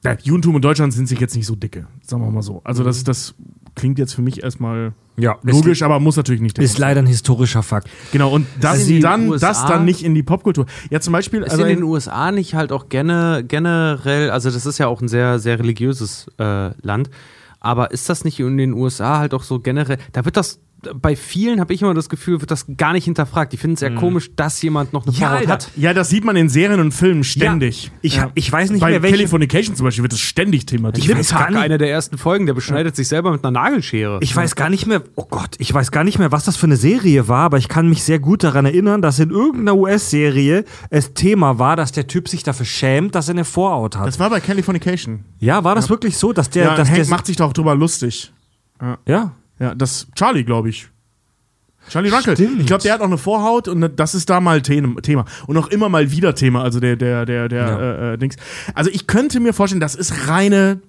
ja, 0.04 0.16
Judentum 0.22 0.56
und 0.56 0.64
Deutschland 0.64 0.92
sind 0.92 1.06
sich 1.08 1.20
jetzt 1.20 1.36
nicht 1.36 1.46
so 1.46 1.54
dicke, 1.54 1.86
sagen 2.04 2.22
wir 2.24 2.30
mal 2.30 2.42
so. 2.42 2.60
Also 2.64 2.82
das, 2.84 3.04
das 3.04 3.34
klingt 3.74 3.98
jetzt 3.98 4.12
für 4.14 4.22
mich 4.22 4.42
erstmal 4.42 4.92
Ja, 5.16 5.36
logisch, 5.42 5.82
aber 5.82 5.98
muss 6.00 6.16
natürlich 6.16 6.42
nicht 6.42 6.58
Ist 6.58 6.78
leider 6.78 7.00
ein 7.00 7.06
historischer 7.06 7.62
Fakt. 7.62 7.88
Genau, 8.10 8.30
und 8.32 8.46
das, 8.60 8.86
dann, 9.00 9.28
USA 9.28 9.46
das 9.46 9.64
dann 9.66 9.84
nicht 9.84 10.02
in 10.04 10.14
die 10.14 10.22
Popkultur. 10.24 10.66
Ja, 10.90 11.00
zum 11.00 11.12
Beispiel, 11.12 11.42
Ist 11.42 11.52
also 11.52 11.64
in 11.64 11.76
den 11.76 11.84
USA 11.84 12.32
nicht 12.32 12.54
halt 12.54 12.72
auch 12.72 12.88
gene, 12.88 13.44
generell, 13.46 14.30
also 14.30 14.50
das 14.50 14.66
ist 14.66 14.78
ja 14.78 14.88
auch 14.88 15.00
ein 15.00 15.08
sehr, 15.08 15.38
sehr 15.38 15.58
religiöses 15.58 16.26
äh, 16.38 16.70
Land, 16.84 17.08
aber 17.62 17.92
ist 17.92 18.08
das 18.08 18.24
nicht 18.24 18.40
in 18.40 18.58
den 18.58 18.72
USA 18.72 19.18
halt 19.18 19.34
auch 19.34 19.44
so 19.44 19.60
generell, 19.60 19.98
da 20.10 20.24
wird 20.24 20.36
das, 20.36 20.60
bei 21.00 21.16
vielen 21.16 21.60
habe 21.60 21.72
ich 21.74 21.82
immer 21.82 21.94
das 21.94 22.08
Gefühl, 22.08 22.40
wird 22.40 22.50
das 22.50 22.66
gar 22.76 22.92
nicht 22.92 23.04
hinterfragt. 23.04 23.52
Die 23.52 23.56
finden 23.56 23.74
es 23.74 23.80
sehr 23.80 23.94
komisch, 23.94 24.30
dass 24.36 24.60
jemand 24.62 24.92
noch 24.92 25.04
eine 25.04 25.12
Vorhaut 25.12 25.38
Alter. 25.38 25.52
hat. 25.52 25.70
ja, 25.76 25.94
das 25.94 26.08
sieht 26.08 26.24
man 26.24 26.36
in 26.36 26.48
Serien 26.48 26.80
und 26.80 26.92
Filmen 26.92 27.24
ständig. 27.24 27.90
Ich, 28.00 28.20
hab, 28.20 28.32
ich 28.34 28.50
weiß 28.50 28.70
nicht 28.70 28.80
Bei 28.80 28.90
mehr, 28.90 29.02
welche. 29.02 29.16
Californication 29.16 29.76
zum 29.76 29.84
Beispiel 29.84 30.02
wird 30.02 30.12
das 30.12 30.20
ständig 30.20 30.60
Ich 30.62 30.66
thematisiert. 30.66 31.18
weiß 31.18 31.30
gar 31.30 31.50
nicht- 31.50 31.60
einer 31.60 31.78
der 31.78 31.90
ersten 31.90 32.18
Folgen, 32.18 32.46
der 32.46 32.54
beschneidet 32.54 32.96
sich 32.96 33.08
selber 33.08 33.32
mit 33.32 33.44
einer 33.44 33.50
Nagelschere. 33.52 34.18
Ich 34.22 34.34
weiß 34.34 34.56
gar 34.56 34.70
nicht 34.70 34.86
mehr, 34.86 35.02
oh 35.14 35.26
Gott, 35.28 35.56
ich 35.58 35.72
weiß 35.72 35.90
gar 35.92 36.04
nicht 36.04 36.18
mehr, 36.18 36.32
was 36.32 36.44
das 36.44 36.56
für 36.56 36.66
eine 36.66 36.76
Serie 36.76 37.28
war, 37.28 37.44
aber 37.44 37.58
ich 37.58 37.68
kann 37.68 37.88
mich 37.88 38.02
sehr 38.02 38.18
gut 38.18 38.42
daran 38.44 38.64
erinnern, 38.66 39.02
dass 39.02 39.18
in 39.18 39.30
irgendeiner 39.30 39.76
US-Serie 39.76 40.64
es 40.90 41.14
Thema 41.14 41.58
war, 41.58 41.76
dass 41.76 41.92
der 41.92 42.06
Typ 42.06 42.28
sich 42.28 42.42
dafür 42.42 42.66
schämt, 42.66 43.14
dass 43.14 43.28
er 43.28 43.34
eine 43.34 43.44
Vorhaut 43.44 43.96
hat. 43.96 44.06
Das 44.06 44.18
war 44.18 44.30
bei 44.30 44.40
Californication. 44.40 45.24
ja, 45.38 45.62
war 45.64 45.74
das 45.74 45.88
wirklich 45.90 46.16
so, 46.16 46.32
dass 46.32 46.50
der, 46.50 46.64
Ja, 46.64 46.74
dass 46.76 46.88
Hank 46.88 46.96
der, 46.98 47.06
macht 47.08 47.26
sich 47.26 47.36
doch 47.36 47.52
drüber 47.52 47.74
lustig. 47.74 48.32
ja, 49.06 49.32
Ja, 49.58 49.74
das 49.74 50.08
Charlie, 50.14 50.44
glaube 50.44 50.68
ich. 50.70 50.88
Charlie. 51.88 52.10
Stimmt. 52.10 52.60
Ich 52.60 52.66
glaube, 52.66 52.82
der 52.82 52.94
hat 52.94 53.00
auch 53.00 53.06
eine 53.06 53.18
Vorhaut 53.18 53.66
und 53.66 53.98
das 53.98 54.14
ist 54.14 54.30
da 54.30 54.40
mal 54.40 54.64
The- 54.64 54.94
Thema. 55.02 55.24
Und 55.48 55.56
auch 55.56 55.66
immer 55.68 55.88
mal 55.88 56.10
wieder 56.12 56.34
Thema, 56.34 56.62
also 56.62 56.78
der, 56.78 56.94
der, 56.96 57.26
der, 57.26 57.48
der 57.48 57.66
Ja. 57.66 57.80
äh, 57.80 58.14
äh, 58.14 58.18
Dings. 58.18 58.36
Also 58.74 58.88
ich 58.90 59.06
könnte 59.08 59.40
mir 59.40 59.52
vorstellen, 59.52 59.80
das 59.80 59.96
ist 59.96 60.28
reine, 60.28 60.80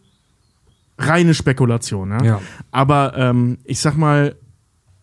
reine 1.00 1.34
Spekulation. 1.34 2.12
Ja? 2.12 2.24
Ja. 2.24 2.42
Aber 2.72 3.14
ähm, 3.18 3.58
ich 3.64 3.80
sag 3.80 3.98
mal, 3.98 4.36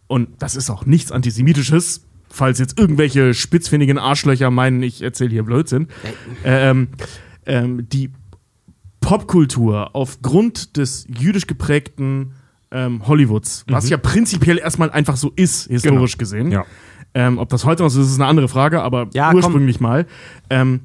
und 0.06 0.28
das 0.38 0.54
ist 0.54 0.70
auch 0.70 0.86
nichts 0.86 1.10
Antisemitisches, 1.10 2.04
falls 2.28 2.60
jetzt 2.60 2.78
irgendwelche 2.78 3.34
spitzfindigen 3.34 3.98
Arschlöcher 3.98 4.50
meinen, 4.52 4.84
ich 4.84 5.02
erzähle 5.02 5.30
hier 5.30 5.42
Blödsinn. 5.42 5.88
Ähm, 6.44 6.88
ähm, 7.46 7.88
die 7.88 8.10
Popkultur 9.00 9.90
aufgrund 9.96 10.76
des 10.76 11.06
jüdisch 11.08 11.46
geprägten 11.48 12.32
ähm, 12.72 13.06
Hollywoods, 13.06 13.64
was 13.68 13.88
ja 13.88 13.96
prinzipiell 13.96 14.58
erstmal 14.58 14.90
einfach 14.90 15.16
so 15.16 15.32
ist, 15.36 15.68
historisch 15.68 16.18
gesehen. 16.18 16.50
Ja. 16.52 16.64
Ähm, 17.12 17.38
ob 17.38 17.48
das 17.48 17.64
heute 17.64 17.82
noch 17.82 17.88
so 17.90 18.00
ist, 18.00 18.08
ist 18.08 18.14
eine 18.20 18.26
andere 18.26 18.46
Frage, 18.48 18.82
aber 18.82 19.08
Ja, 19.14 19.28
komm. 19.32 19.36
ursprünglich 19.36 19.80
mal. 19.80 20.06
Ähm, 20.48 20.80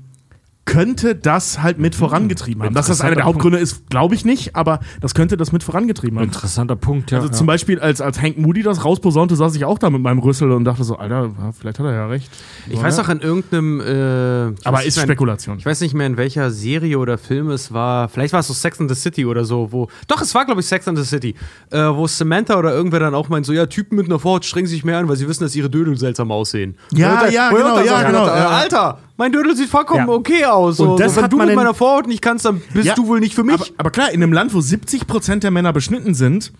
könnte 0.66 1.16
das 1.16 1.62
halt 1.62 1.78
mit 1.78 1.94
vorangetrieben 1.96 2.64
haben. 2.64 2.74
Dass 2.74 2.88
das 2.88 3.02
einer 3.02 3.16
der 3.16 3.26
Hauptgründe 3.26 3.60
ist, 3.60 3.90
glaube 3.90 4.16
ich 4.16 4.26
nicht, 4.26 4.56
aber 4.56 4.80
das 5.00 5.14
könnte 5.14 5.38
das 5.38 5.52
mit 5.52 5.64
vorangetrieben 5.64 6.18
haben. 6.18 6.26
Interessanter 6.26 6.76
Punkt, 6.76 7.12
ja. 7.12 7.20
Also 7.20 7.30
zum 7.30 7.46
Beispiel, 7.46 7.80
als, 7.80 8.02
als 8.02 8.20
Hank 8.20 8.38
Moody 8.38 8.64
das 8.64 8.84
rausposaunte, 8.84 9.36
saß 9.36 9.56
ich 9.56 9.64
auch 9.64 9.78
da 9.78 9.92
mit 9.92 10.02
meinem 10.02 10.20
Rüssel 10.20 10.52
und 10.52 10.66
dachte 10.66 10.84
so, 10.84 10.98
Alter, 10.98 11.32
ja, 11.40 11.52
vielleicht 11.52 11.78
hat 11.80 11.86
er 11.86 11.94
ja 11.94 12.08
recht. 12.08 12.30
Ich 12.68 12.82
weiß 12.82 12.98
noch 12.98 13.10
an 13.10 13.20
irgendeinem. 13.22 13.80
Äh, 13.80 14.56
Aber 14.64 14.84
ist 14.84 14.98
mehr- 14.98 15.06
Spekulation. 15.06 15.60
Ich 15.60 15.66
weiß 15.66 15.82
nicht 15.82 15.94
mehr, 15.94 16.08
in 16.08 16.18
welcher 16.18 16.50
Serie 16.50 16.98
oder 16.98 17.18
Film 17.18 17.52
es 17.52 17.72
war. 17.72 18.10
Vielleicht 18.10 18.34
war 18.34 18.40
es 18.40 18.48
so 18.48 18.54
Sex 18.54 18.80
and 18.82 18.90
the 18.90 18.96
City 18.96 19.26
oder 19.26 19.46
so. 19.46 19.72
Wo, 19.72 19.88
doch, 20.08 20.22
es 20.22 20.34
war, 20.34 20.46
glaube 20.46 20.62
ich, 20.62 20.68
Sex 20.68 20.88
and 20.88 20.98
the 20.98 21.06
City. 21.06 21.36
Äh, 21.70 21.78
wo 21.78 22.08
Samantha 22.08 22.58
oder 22.58 22.74
irgendwer 22.74 23.00
dann 23.00 23.14
auch 23.14 23.30
meint, 23.30 23.46
so, 23.46 23.54
ja, 23.54 23.68
Typen 23.68 23.98
mit 23.98 24.08
einer 24.08 24.18
Vorhaut 24.20 24.46
strengen 24.46 24.68
sich 24.68 24.84
mehr 24.84 24.98
an, 24.98 25.08
weil 25.08 25.16
sie 25.16 25.28
wissen, 25.28 25.44
dass 25.44 25.56
ihre 25.56 25.70
Dödel 25.70 25.96
seltsam 25.98 26.32
aussehen. 26.32 26.76
Ja, 26.92 27.28
ja, 27.28 27.50
genau, 27.52 27.80
ja, 27.82 28.04
genau, 28.04 28.26
ja. 28.26 28.50
Alter, 28.50 28.98
mein 29.18 29.32
Dödel 29.32 29.56
sieht 29.56 29.70
vollkommen 29.70 30.08
Ja. 30.08 30.14
okay 30.14 30.46
aus. 30.46 30.80
Und 30.80 30.88
So, 30.90 30.98
das 30.98 31.12
so, 31.14 31.18
wenn 31.18 31.24
hat 31.26 31.32
du 31.34 31.38
man 31.38 31.46
mit 31.48 31.54
in- 31.54 31.58
meiner 31.58 31.74
Vorhaut 31.74 32.08
nicht 32.08 32.22
kannst, 32.22 32.46
dann 32.46 32.62
bist 32.74 32.86
Ja, 32.88 32.96
du 32.96 33.08
wohl 33.08 33.20
nicht 33.20 33.36
für 33.36 33.44
mich. 33.44 33.56
Aber, 33.56 33.66
aber 33.78 33.92
klar, 33.92 34.12
in 34.12 34.22
einem 34.22 34.34
Land, 34.34 34.54
wo 34.54 34.60
70% 34.60 35.44
der 35.44 35.52
Männer 35.52 35.72
beschnitten 35.74 36.14
sind, 36.14 36.52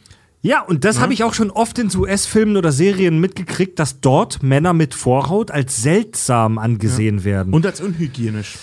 Ja, 0.42 0.62
und 0.62 0.84
das 0.86 1.00
habe 1.00 1.12
ich 1.14 1.24
auch 1.24 1.34
schon 1.34 1.50
oft 1.50 1.80
in 1.80 1.90
US-Filmen 1.96 2.56
oder 2.56 2.72
Serien 2.72 3.20
mitgekriegt, 3.20 3.80
dass 3.80 4.00
dort 4.02 4.44
Männer 4.44 4.74
mit 4.74 4.94
Vorhaut 4.94 5.50
als 5.50 5.82
seltsam 5.82 6.60
angesehen 6.60 7.24
werden. 7.24 7.52
und 7.52 7.66
als 7.66 7.82
unhygienisch. 7.82 8.56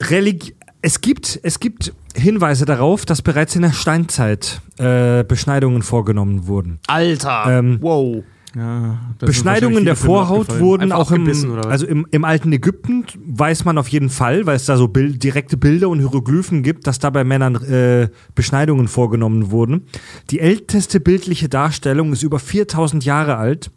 Religi 0.00 0.54
es 0.82 1.02
gibt, 1.02 1.38
es 1.42 1.60
gibt 1.60 1.92
Hinweise 2.14 2.64
darauf, 2.64 3.04
dass 3.04 3.20
bereits 3.20 3.54
in 3.54 3.60
der 3.62 3.72
Steinzeit 3.72 4.62
äh, 4.78 5.24
Beschneidungen 5.24 5.82
vorgenommen 5.82 6.46
wurden. 6.46 6.78
Alter. 6.86 7.44
Ähm, 7.48 7.76
wow. 7.82 8.24
Ja, 8.56 8.98
Beschneidungen 9.20 9.84
der 9.84 9.94
Vorhaut 9.94 10.58
wurden 10.58 10.90
Einfach 10.92 10.98
auch 10.98 11.12
im, 11.12 11.28
also 11.68 11.86
im, 11.86 12.06
im 12.10 12.24
alten 12.24 12.52
Ägypten 12.52 13.04
weiß 13.24 13.64
man 13.64 13.78
auf 13.78 13.86
jeden 13.88 14.08
Fall, 14.10 14.44
weil 14.46 14.56
es 14.56 14.64
da 14.64 14.76
so 14.76 14.88
Bild, 14.88 15.22
direkte 15.22 15.56
Bilder 15.56 15.88
und 15.88 16.00
Hieroglyphen 16.00 16.64
gibt, 16.64 16.86
dass 16.88 16.98
da 16.98 17.10
bei 17.10 17.22
Männern 17.22 17.54
äh, 17.64 18.08
Beschneidungen 18.34 18.88
vorgenommen 18.88 19.52
wurden. 19.52 19.86
Die 20.30 20.40
älteste 20.40 20.98
bildliche 20.98 21.48
Darstellung 21.48 22.12
ist 22.12 22.24
über 22.24 22.40
4000 22.40 23.04
Jahre 23.04 23.36
alt. 23.36 23.70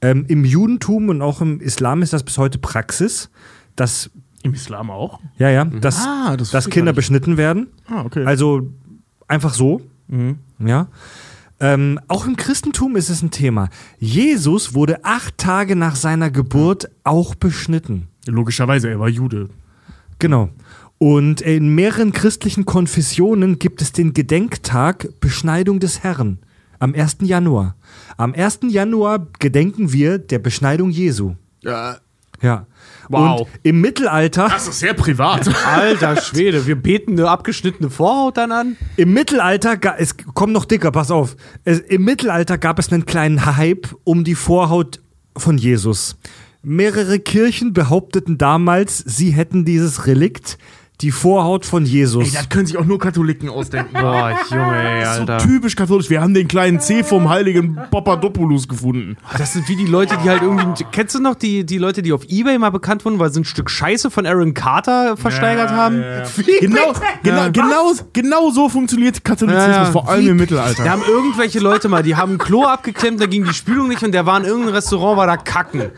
Ähm, 0.00 0.24
Im 0.28 0.44
Judentum 0.44 1.08
und 1.08 1.20
auch 1.20 1.40
im 1.40 1.60
Islam 1.60 2.02
ist 2.02 2.12
das 2.12 2.22
bis 2.22 2.38
heute 2.38 2.58
Praxis, 2.58 3.28
dass 3.74 4.08
Im 4.44 4.54
Islam 4.54 4.90
auch? 4.90 5.18
ja 5.38 5.50
ja, 5.50 5.64
dass, 5.64 6.06
Ah, 6.06 6.36
das 6.36 6.50
dass 6.50 6.70
Kinder 6.70 6.92
beschnitten 6.92 7.36
werden. 7.36 7.68
Ah, 7.88 8.04
okay. 8.04 8.24
Also 8.24 8.68
einfach 9.26 9.54
so. 9.54 9.80
Mhm. 10.06 10.38
Ja. 10.60 10.86
Ähm, 11.62 12.00
auch 12.08 12.26
im 12.26 12.36
Christentum 12.36 12.96
ist 12.96 13.08
es 13.08 13.22
ein 13.22 13.30
Thema. 13.30 13.70
Jesus 13.98 14.74
wurde 14.74 15.04
acht 15.04 15.38
Tage 15.38 15.76
nach 15.76 15.94
seiner 15.94 16.28
Geburt 16.28 16.90
auch 17.04 17.36
beschnitten. 17.36 18.08
Logischerweise, 18.26 18.90
er 18.90 18.98
war 18.98 19.08
Jude. 19.08 19.48
Genau. 20.18 20.50
Und 20.98 21.40
in 21.40 21.74
mehreren 21.74 22.12
christlichen 22.12 22.64
Konfessionen 22.64 23.60
gibt 23.60 23.80
es 23.80 23.92
den 23.92 24.12
Gedenktag 24.12 25.08
Beschneidung 25.20 25.78
des 25.78 26.02
Herrn 26.02 26.38
am 26.80 26.94
1. 26.94 27.18
Januar. 27.20 27.76
Am 28.16 28.34
1. 28.34 28.60
Januar 28.68 29.28
gedenken 29.38 29.92
wir 29.92 30.18
der 30.18 30.40
Beschneidung 30.40 30.90
Jesu. 30.90 31.34
Ja. 31.62 31.98
Ja. 32.40 32.66
Wow. 33.08 33.40
Und 33.40 33.48
im 33.62 33.80
Mittelalter, 33.80 34.48
Das 34.48 34.68
ist 34.68 34.80
sehr 34.80 34.94
privat. 34.94 35.48
Alter 35.66 36.20
Schwede, 36.20 36.66
wir 36.66 36.76
beten 36.76 37.12
eine 37.12 37.28
abgeschnittene 37.28 37.90
Vorhaut 37.90 38.36
dann 38.36 38.52
an? 38.52 38.76
Im 38.96 39.12
Mittelalter, 39.12 39.78
es 39.98 40.16
kommt 40.34 40.52
noch 40.52 40.64
dicker, 40.64 40.90
pass 40.90 41.10
auf. 41.10 41.36
Es, 41.64 41.80
Im 41.80 42.04
Mittelalter 42.04 42.58
gab 42.58 42.78
es 42.78 42.92
einen 42.92 43.06
kleinen 43.06 43.44
Hype 43.56 43.88
um 44.04 44.24
die 44.24 44.34
Vorhaut 44.34 45.00
von 45.36 45.58
Jesus. 45.58 46.16
Mehrere 46.62 47.18
Kirchen 47.18 47.72
behaupteten 47.72 48.38
damals, 48.38 48.98
sie 48.98 49.30
hätten 49.30 49.64
dieses 49.64 50.06
Relikt, 50.06 50.58
die 51.02 51.10
Vorhaut 51.10 51.66
von 51.66 51.84
Jesus. 51.84 52.24
Ey, 52.26 52.30
das 52.32 52.48
können 52.48 52.66
sich 52.66 52.76
auch 52.78 52.84
nur 52.84 52.98
Katholiken 52.98 53.48
ausdenken. 53.48 53.92
Boah, 53.92 54.38
Junge, 54.50 54.76
ey, 54.76 55.04
So 55.04 55.10
Alter. 55.20 55.38
typisch 55.38 55.76
katholisch. 55.76 56.08
Wir 56.10 56.20
haben 56.22 56.32
den 56.34 56.48
kleinen 56.48 56.80
C 56.80 57.02
vom 57.02 57.28
heiligen 57.28 57.78
Papadopoulos 57.90 58.68
gefunden. 58.68 59.16
Das 59.36 59.52
sind 59.52 59.68
wie 59.68 59.76
die 59.76 59.86
Leute, 59.86 60.16
die 60.24 60.28
halt 60.30 60.42
irgendwie. 60.42 60.84
Kennst 60.92 61.14
du 61.14 61.20
noch 61.20 61.34
die, 61.34 61.64
die 61.66 61.78
Leute, 61.78 62.02
die 62.02 62.12
auf 62.12 62.24
Ebay 62.28 62.58
mal 62.58 62.70
bekannt 62.70 63.04
wurden, 63.04 63.18
weil 63.18 63.32
sie 63.32 63.40
ein 63.40 63.44
Stück 63.44 63.68
Scheiße 63.70 64.10
von 64.10 64.26
Aaron 64.26 64.54
Carter 64.54 65.16
versteigert 65.16 65.70
haben? 65.70 66.02
Genau, 66.60 66.92
genau, 67.22 67.50
genau, 67.52 67.92
genau 68.12 68.50
so 68.50 68.68
funktioniert 68.68 69.24
Katholizismus, 69.24 69.74
Ja, 69.76 69.84
ja. 69.84 69.90
vor 69.90 70.08
allem 70.08 70.28
im 70.28 70.36
Mittelalter. 70.36 70.84
Da 70.84 70.90
haben 70.90 71.02
irgendwelche 71.06 71.58
Leute 71.58 71.88
mal, 71.88 72.02
die 72.02 72.16
haben 72.16 72.32
ein 72.34 72.38
Klo 72.38 72.64
abgeklemmt, 72.64 73.20
da 73.20 73.26
ging 73.26 73.44
die 73.44 73.54
Spülung 73.54 73.88
nicht 73.88 74.02
und 74.02 74.12
der 74.12 74.26
war 74.26 74.38
in 74.38 74.44
irgendeinem 74.44 74.74
Restaurant, 74.74 75.16
war 75.18 75.26
da 75.26 75.36
kacken. 75.36 75.82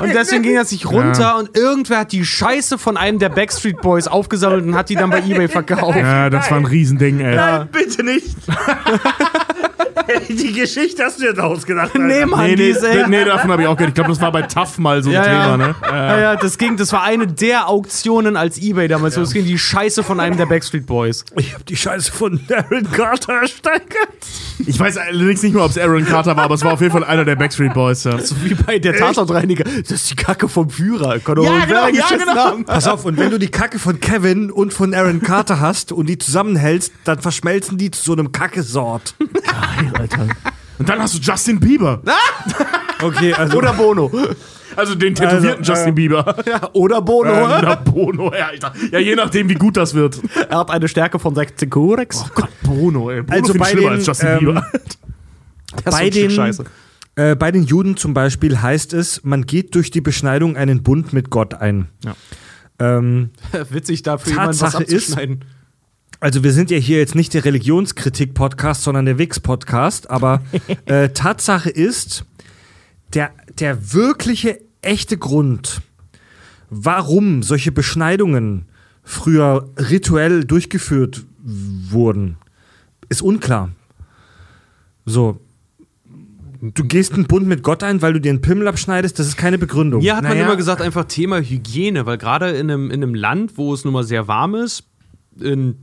Und 0.00 0.14
deswegen 0.14 0.42
ging 0.42 0.54
er 0.56 0.64
sich 0.64 0.86
runter 0.90 1.36
und 1.38 1.56
irgendwer 1.56 1.98
hat 2.00 2.12
die 2.12 2.24
Scheiße 2.24 2.78
von 2.78 2.96
einem 2.96 3.18
der 3.18 3.28
Backstreet 3.28 3.80
Boys 3.82 4.08
aufgesammelt 4.08 4.51
und 4.54 4.74
hat 4.74 4.88
die 4.88 4.94
dann 4.96 5.10
bei 5.10 5.20
Ebay 5.22 5.48
verkauft. 5.48 5.98
Ja, 5.98 6.30
das 6.30 6.50
war 6.50 6.58
ein 6.58 6.64
Riesending, 6.66 7.20
ey. 7.20 7.36
Nein, 7.36 7.68
bitte 7.72 8.02
nicht. 8.04 8.36
die 10.28 10.52
Geschichte 10.52 11.04
hast 11.04 11.20
du 11.20 11.24
jetzt 11.26 11.40
ausgedacht. 11.40 11.90
Alter. 11.94 11.98
Nee, 11.98 12.26
Mann, 12.26 12.46
Nee, 12.46 12.56
nee, 12.56 12.70
ist, 12.70 12.82
ey. 12.82 13.04
nee, 13.08 13.24
davon 13.24 13.50
habe 13.50 13.62
ich 13.62 13.68
auch 13.68 13.76
gehört. 13.76 13.90
Ich 13.90 13.94
glaube, 13.94 14.10
das 14.10 14.20
war 14.20 14.32
bei 14.32 14.42
TAF 14.42 14.78
mal 14.78 15.02
so 15.02 15.10
ein 15.10 15.14
Ja, 15.14 15.22
Thema, 15.22 15.34
ja. 15.50 15.56
ne? 15.56 15.74
Ja, 15.82 16.20
ja, 16.20 16.36
das 16.36 16.58
ging, 16.58 16.76
das 16.76 16.92
war 16.92 17.02
eine 17.02 17.26
der 17.26 17.68
Auktionen 17.68 18.36
als 18.36 18.58
Ebay 18.58 18.88
damals. 18.88 19.14
So, 19.14 19.22
es 19.22 19.32
ging 19.32 19.44
die 19.44 19.58
Scheiße 19.58 20.02
von 20.02 20.20
einem 20.20 20.36
der 20.36 20.46
Backstreet 20.46 20.86
Boys. 20.86 21.24
Ich 21.36 21.54
habe 21.54 21.64
die 21.64 21.76
Scheiße 21.76 22.10
von 22.12 22.40
Aaron 22.50 22.90
Carter 22.90 23.34
ersteigert. 23.34 24.08
Ich 24.66 24.78
weiß 24.78 24.96
allerdings 24.98 25.42
nicht 25.42 25.54
mehr, 25.54 25.64
ob 25.64 25.70
es 25.70 25.78
Aaron 25.78 26.04
Carter 26.04 26.36
war, 26.36 26.44
aber 26.44 26.54
es 26.54 26.64
war 26.64 26.72
auf 26.72 26.80
jeden 26.80 26.92
Fall 26.92 27.04
einer 27.04 27.24
der 27.24 27.36
Backstreet 27.36 27.74
Boys. 27.74 28.04
Ja. 28.04 28.18
So 28.18 28.34
wie 28.42 28.54
bei 28.54 28.78
der 28.78 28.96
Tatortreiniger. 28.96 29.64
Das 29.82 29.90
ist 29.92 30.10
die 30.10 30.16
Kacke 30.16 30.48
vom 30.48 30.70
Führer. 30.70 31.18
Kann 31.20 31.36
doch 31.36 31.44
Ja, 31.44 31.64
genau, 31.64 31.86
ja, 31.88 32.06
genau. 32.16 32.34
haben. 32.34 32.64
Pass 32.64 32.86
auf, 32.88 33.04
und 33.04 33.18
wenn 33.18 33.30
du 33.30 33.38
die 33.38 33.48
Kacke 33.50 33.78
von 33.78 34.00
Kevin 34.00 34.31
und 34.50 34.72
von 34.72 34.94
Aaron 34.94 35.20
Carter 35.20 35.60
hast 35.60 35.92
und 35.92 36.06
die 36.08 36.18
zusammenhältst, 36.18 36.92
dann 37.04 37.20
verschmelzen 37.20 37.78
die 37.78 37.90
zu 37.90 38.02
so 38.02 38.12
einem 38.12 38.32
Kackesort. 38.32 39.14
Alter. 39.98 40.28
Und 40.78 40.88
dann 40.88 41.00
hast 41.00 41.14
du 41.14 41.18
Justin 41.18 41.60
Bieber. 41.60 42.02
Okay, 43.02 43.34
also. 43.34 43.58
Oder 43.58 43.72
Bono. 43.72 44.12
Also 44.76 44.94
den 44.94 45.14
tätowierten 45.16 45.58
Also, 45.58 45.72
äh, 45.72 45.76
Justin 45.76 45.94
Bieber. 45.96 46.36
Oder 46.72 47.02
Bono. 47.02 47.30
Ähm, 47.32 47.48
na, 47.62 47.74
Bono, 47.74 48.32
ja, 48.32 48.46
Alter. 48.46 48.72
Ja, 48.92 49.00
je 49.00 49.16
nachdem, 49.16 49.48
wie 49.48 49.54
gut 49.56 49.76
das 49.76 49.92
wird. 49.94 50.20
Er 50.48 50.58
hat 50.58 50.70
eine 50.70 50.86
Stärke 50.86 51.18
von 51.18 51.34
16 51.34 51.68
Corex. 51.68 52.24
Gott, 52.32 52.48
Bono, 52.62 53.10
ey. 53.10 53.22
Bono 53.22 53.36
Also 53.40 53.54
bei 53.54 53.64
schlimmer 53.70 53.88
den, 53.90 53.98
als 53.98 54.06
Justin 54.06 54.28
ähm, 54.28 54.38
Bieber. 54.38 54.66
Das 55.84 55.94
ist 55.94 56.00
bei 56.00 56.10
Stück 56.10 56.12
den, 56.12 56.30
Scheiße. 56.30 56.64
äh, 57.16 57.34
bei 57.34 57.50
den 57.50 57.64
Juden 57.64 57.96
zum 57.96 58.14
Beispiel 58.14 58.62
heißt 58.62 58.92
es, 58.92 59.24
man 59.24 59.46
geht 59.46 59.74
durch 59.74 59.90
die 59.90 60.00
Beschneidung 60.00 60.56
einen 60.56 60.82
Bund 60.84 61.12
mit 61.12 61.28
Gott 61.30 61.54
ein. 61.54 61.88
Ja. 62.04 62.14
Ähm, 62.78 63.30
Witzig, 63.70 64.02
da 64.02 64.18
für 64.18 64.30
jemanden 64.30 64.50
was 64.50 64.58
Tatsache 64.58 64.84
ist- 64.84 65.10
abzuschneiden. 65.10 65.44
also 66.20 66.42
wir 66.42 66.52
sind 66.52 66.70
ja 66.70 66.78
hier 66.78 66.98
jetzt 66.98 67.14
nicht 67.14 67.34
der 67.34 67.44
Religionskritik-Podcast, 67.44 68.82
sondern 68.82 69.04
der 69.06 69.18
Wix-Podcast, 69.18 70.10
aber 70.10 70.42
äh, 70.86 71.10
Tatsache 71.10 71.70
ist, 71.70 72.24
der, 73.14 73.30
der 73.58 73.92
wirkliche, 73.92 74.58
echte 74.80 75.16
Grund, 75.18 75.82
warum 76.70 77.42
solche 77.42 77.70
Beschneidungen 77.72 78.66
früher 79.04 79.68
rituell 79.78 80.44
durchgeführt 80.44 81.24
wurden, 81.38 82.36
ist 83.08 83.22
unklar. 83.22 83.70
So. 85.04 85.40
Du 86.64 86.84
gehst 86.84 87.12
einen 87.14 87.26
Bund 87.26 87.48
mit 87.48 87.64
Gott 87.64 87.82
ein, 87.82 88.02
weil 88.02 88.12
du 88.12 88.20
dir 88.20 88.30
einen 88.30 88.40
Pimmel 88.40 88.68
abschneidest, 88.68 89.18
das 89.18 89.26
ist 89.26 89.36
keine 89.36 89.58
Begründung. 89.58 90.00
Mir 90.00 90.14
hat 90.16 90.22
man 90.22 90.32
Naja. 90.34 90.44
immer 90.44 90.56
gesagt, 90.56 90.80
einfach 90.80 91.06
Thema 91.06 91.40
Hygiene, 91.40 92.06
weil 92.06 92.18
gerade 92.18 92.50
in 92.50 92.70
einem, 92.70 92.90
in 92.92 93.02
einem 93.02 93.14
Land, 93.16 93.58
wo 93.58 93.74
es 93.74 93.84
nun 93.84 93.92
mal 93.92 94.04
sehr 94.04 94.28
warm 94.28 94.54
ist, 94.54 94.84
in, 95.40 95.74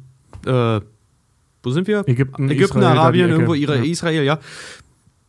äh, 0.45 0.79
wo 1.63 1.69
sind 1.71 1.87
wir? 1.87 2.07
Ägypten, 2.07 2.49
Ägypten, 2.49 2.79
Israel, 2.79 2.97
Arabien, 2.97 3.29
irgendwo 3.29 3.53
Ira 3.55 3.75
Ja. 3.75 3.83
Israel, 3.83 4.23
ja. 4.23 4.39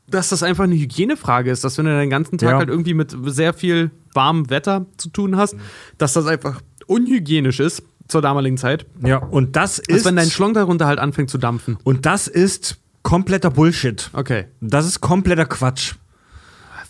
Dass 0.09 0.28
das 0.28 0.42
einfach 0.45 0.64
eine 0.64 0.76
Hygienefrage 0.76 1.50
ist, 1.50 1.64
dass 1.64 1.76
wenn 1.78 1.87
du 1.87 1.99
den 1.99 2.11
ganzen 2.11 2.38
Tag 2.38 2.50
Ja. 2.50 2.59
halt 2.59 2.69
irgendwie 2.69 2.95
mit 2.95 3.16
sehr 3.26 3.52
viel 3.52 3.90
warmem 4.14 4.50
Wetter 4.50 4.87
zu 4.99 5.09
tun 5.11 5.37
hast, 5.37 5.57
dass 5.99 6.12
das 6.12 6.26
einfach 6.26 6.61
unhygienisch 6.87 7.59
ist 7.61 7.83
zur 8.09 8.23
damaligen 8.23 8.57
Zeit. 8.57 8.87
Ja, 9.04 9.19
und 9.19 9.54
das 9.57 9.78
Als 9.80 9.88
ist 9.88 10.04
wenn 10.04 10.16
dein 10.16 10.30
Schlong 10.30 10.54
darunter 10.54 10.87
halt 10.87 10.99
anfängt 11.00 11.30
zu 11.30 11.38
dampfen. 11.38 11.76
und 11.85 12.07
das 12.07 12.26
ist 12.28 12.79
kompletter 13.02 13.50
Bullshit. 13.50 14.11
Okay. 14.12 14.47
Das 14.61 14.87
ist 14.87 15.00
kompletter 15.00 15.47
Quatsch. 15.47 15.95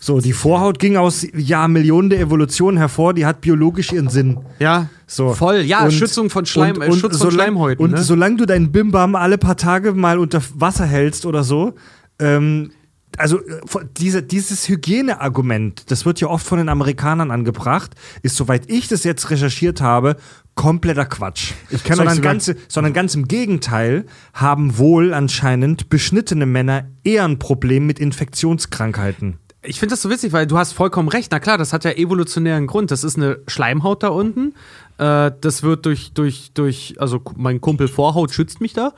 So, 0.03 0.19
die 0.19 0.33
Vorhaut 0.33 0.79
ging 0.79 0.97
aus 0.97 1.27
ja, 1.35 1.67
Millionen 1.67 2.09
der 2.09 2.19
Evolution 2.21 2.75
hervor, 2.77 3.13
die 3.13 3.25
hat 3.27 3.39
biologisch 3.41 3.91
ihren 3.91 4.09
Sinn. 4.09 4.39
Ja, 4.57 4.89
So. 5.05 5.33
voll. 5.33 5.57
Ja, 5.61 5.83
Und- 5.85 5.91
Schützung 5.91 6.31
von 6.31 6.45
Schleim, 6.47 6.77
und- 6.77 6.81
und 6.89 6.93
Schutz 6.97 7.17
von 7.17 7.29
solang- 7.29 7.33
Schleimhäuten. 7.33 7.85
Und 7.85 7.91
ne? 7.91 8.01
solange 8.01 8.37
du 8.37 8.45
deinen 8.47 8.71
Bimbam 8.71 9.13
alle 9.15 9.37
paar 9.37 9.57
Tage 9.57 9.93
mal 9.93 10.17
unter 10.17 10.41
Wasser 10.55 10.85
hältst 10.87 11.27
oder 11.27 11.43
so, 11.43 11.73
ähm, 12.17 12.71
also 13.17 13.39
äh, 13.39 13.59
diese, 13.97 14.23
dieses 14.23 14.67
Hygieneargument, 14.67 15.89
das 15.91 16.05
wird 16.05 16.19
ja 16.21 16.27
oft 16.27 16.45
von 16.45 16.57
den 16.57 16.69
Amerikanern 16.69 17.31
angebracht, 17.31 17.95
ist, 18.21 18.35
soweit 18.35 18.69
ich 18.69 18.87
das 18.87 19.03
jetzt 19.03 19.29
recherchiert 19.29 19.81
habe, 19.81 20.15
kompletter 20.55 21.05
Quatsch. 21.05 21.53
Ich 21.69 21.83
kann 21.83 21.97
sondern, 21.97 22.21
ganz, 22.21 22.51
sondern 22.67 22.93
ganz 22.93 23.15
im 23.15 23.27
Gegenteil 23.27 24.05
haben 24.33 24.77
wohl 24.77 25.13
anscheinend 25.13 25.89
beschnittene 25.89 26.45
Männer 26.45 26.87
eher 27.03 27.25
ein 27.25 27.39
Problem 27.39 27.85
mit 27.85 27.99
Infektionskrankheiten. 27.99 29.37
Ich 29.63 29.79
finde 29.79 29.93
das 29.93 30.01
so 30.01 30.09
witzig, 30.09 30.33
weil 30.33 30.47
du 30.47 30.57
hast 30.57 30.73
vollkommen 30.73 31.07
recht. 31.07 31.31
Na 31.31 31.39
klar, 31.39 31.57
das 31.57 31.71
hat 31.71 31.83
ja 31.83 31.91
evolutionären 31.91 32.65
Grund. 32.65 32.89
Das 32.89 33.03
ist 33.03 33.17
eine 33.17 33.39
Schleimhaut 33.47 34.01
da 34.01 34.07
unten. 34.07 34.55
Äh, 34.97 35.31
das 35.39 35.61
wird 35.61 35.85
durch, 35.85 36.13
durch, 36.13 36.51
durch, 36.53 36.95
also 36.97 37.21
mein 37.35 37.61
Kumpel 37.61 37.87
Vorhaut 37.87 38.33
schützt 38.33 38.59
mich 38.59 38.73
da. 38.73 38.93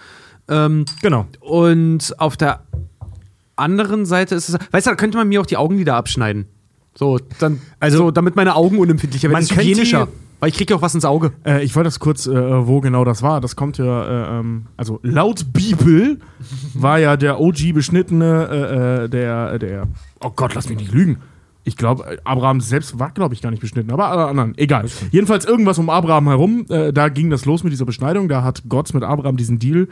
Ähm, 0.47 0.85
Genau. 1.01 1.25
und 1.39 2.13
auf 2.17 2.37
der 2.37 2.63
anderen 3.55 4.05
Seite 4.05 4.35
ist 4.35 4.49
es, 4.49 4.57
weißt 4.71 4.87
du, 4.87 4.91
da 4.91 4.95
könnte 4.95 5.17
man 5.17 5.27
mir 5.27 5.41
auch 5.41 5.45
die 5.45 5.57
Augenlider 5.57 5.95
abschneiden. 5.95 6.45
So, 6.95 7.19
dann, 7.39 7.59
also, 7.79 7.97
so, 7.97 8.11
damit 8.11 8.35
meine 8.35 8.55
Augen 8.55 8.77
unempfindlicher 8.77 9.29
werden. 9.29 9.33
Man 9.33 9.43
ist 9.43 9.55
hygienischer. 9.55 10.07
Weil 10.39 10.49
ich 10.49 10.57
kriege 10.57 10.73
ja 10.73 10.77
auch 10.77 10.81
was 10.81 10.93
ins 10.93 11.05
Auge. 11.05 11.31
Äh, 11.45 11.63
ich 11.63 11.73
wollte 11.73 11.87
das 11.87 11.99
kurz, 11.99 12.27
äh, 12.27 12.67
wo 12.67 12.81
genau 12.81 13.05
das 13.05 13.21
war. 13.21 13.39
Das 13.39 13.55
kommt 13.55 13.77
ja, 13.77 14.35
äh, 14.35 14.39
ähm, 14.39 14.65
also 14.75 14.99
laut 15.01 15.53
Bibel 15.53 16.19
war 16.73 16.99
ja 16.99 17.15
der 17.15 17.39
OG 17.39 17.73
beschnittene, 17.73 18.49
äh, 18.51 19.03
äh, 19.05 19.09
der, 19.09 19.57
der, 19.57 19.87
oh 20.19 20.31
Gott, 20.35 20.53
lass 20.53 20.67
mich 20.67 20.77
nicht 20.77 20.91
lügen. 20.91 21.19
Ich 21.65 21.77
glaube, 21.77 22.19
Abraham 22.25 22.59
selbst 22.59 22.99
war, 22.99 23.11
glaube 23.11 23.33
ich, 23.33 23.41
gar 23.41 23.49
nicht 23.49 23.61
beschnitten, 23.61 23.91
aber 23.91 24.09
alle 24.09 24.25
anderen, 24.25 24.57
egal. 24.57 24.85
Jedenfalls 25.11 25.45
irgendwas 25.45 25.77
um 25.77 25.89
Abraham 25.89 26.27
herum, 26.27 26.65
äh, 26.69 26.91
da 26.91 27.07
ging 27.07 27.29
das 27.29 27.45
los 27.45 27.63
mit 27.63 27.71
dieser 27.71 27.85
Beschneidung. 27.85 28.27
Da 28.27 28.43
hat 28.43 28.63
Gott 28.67 28.93
mit 28.93 29.03
Abraham 29.03 29.37
diesen 29.37 29.59
Deal 29.59 29.87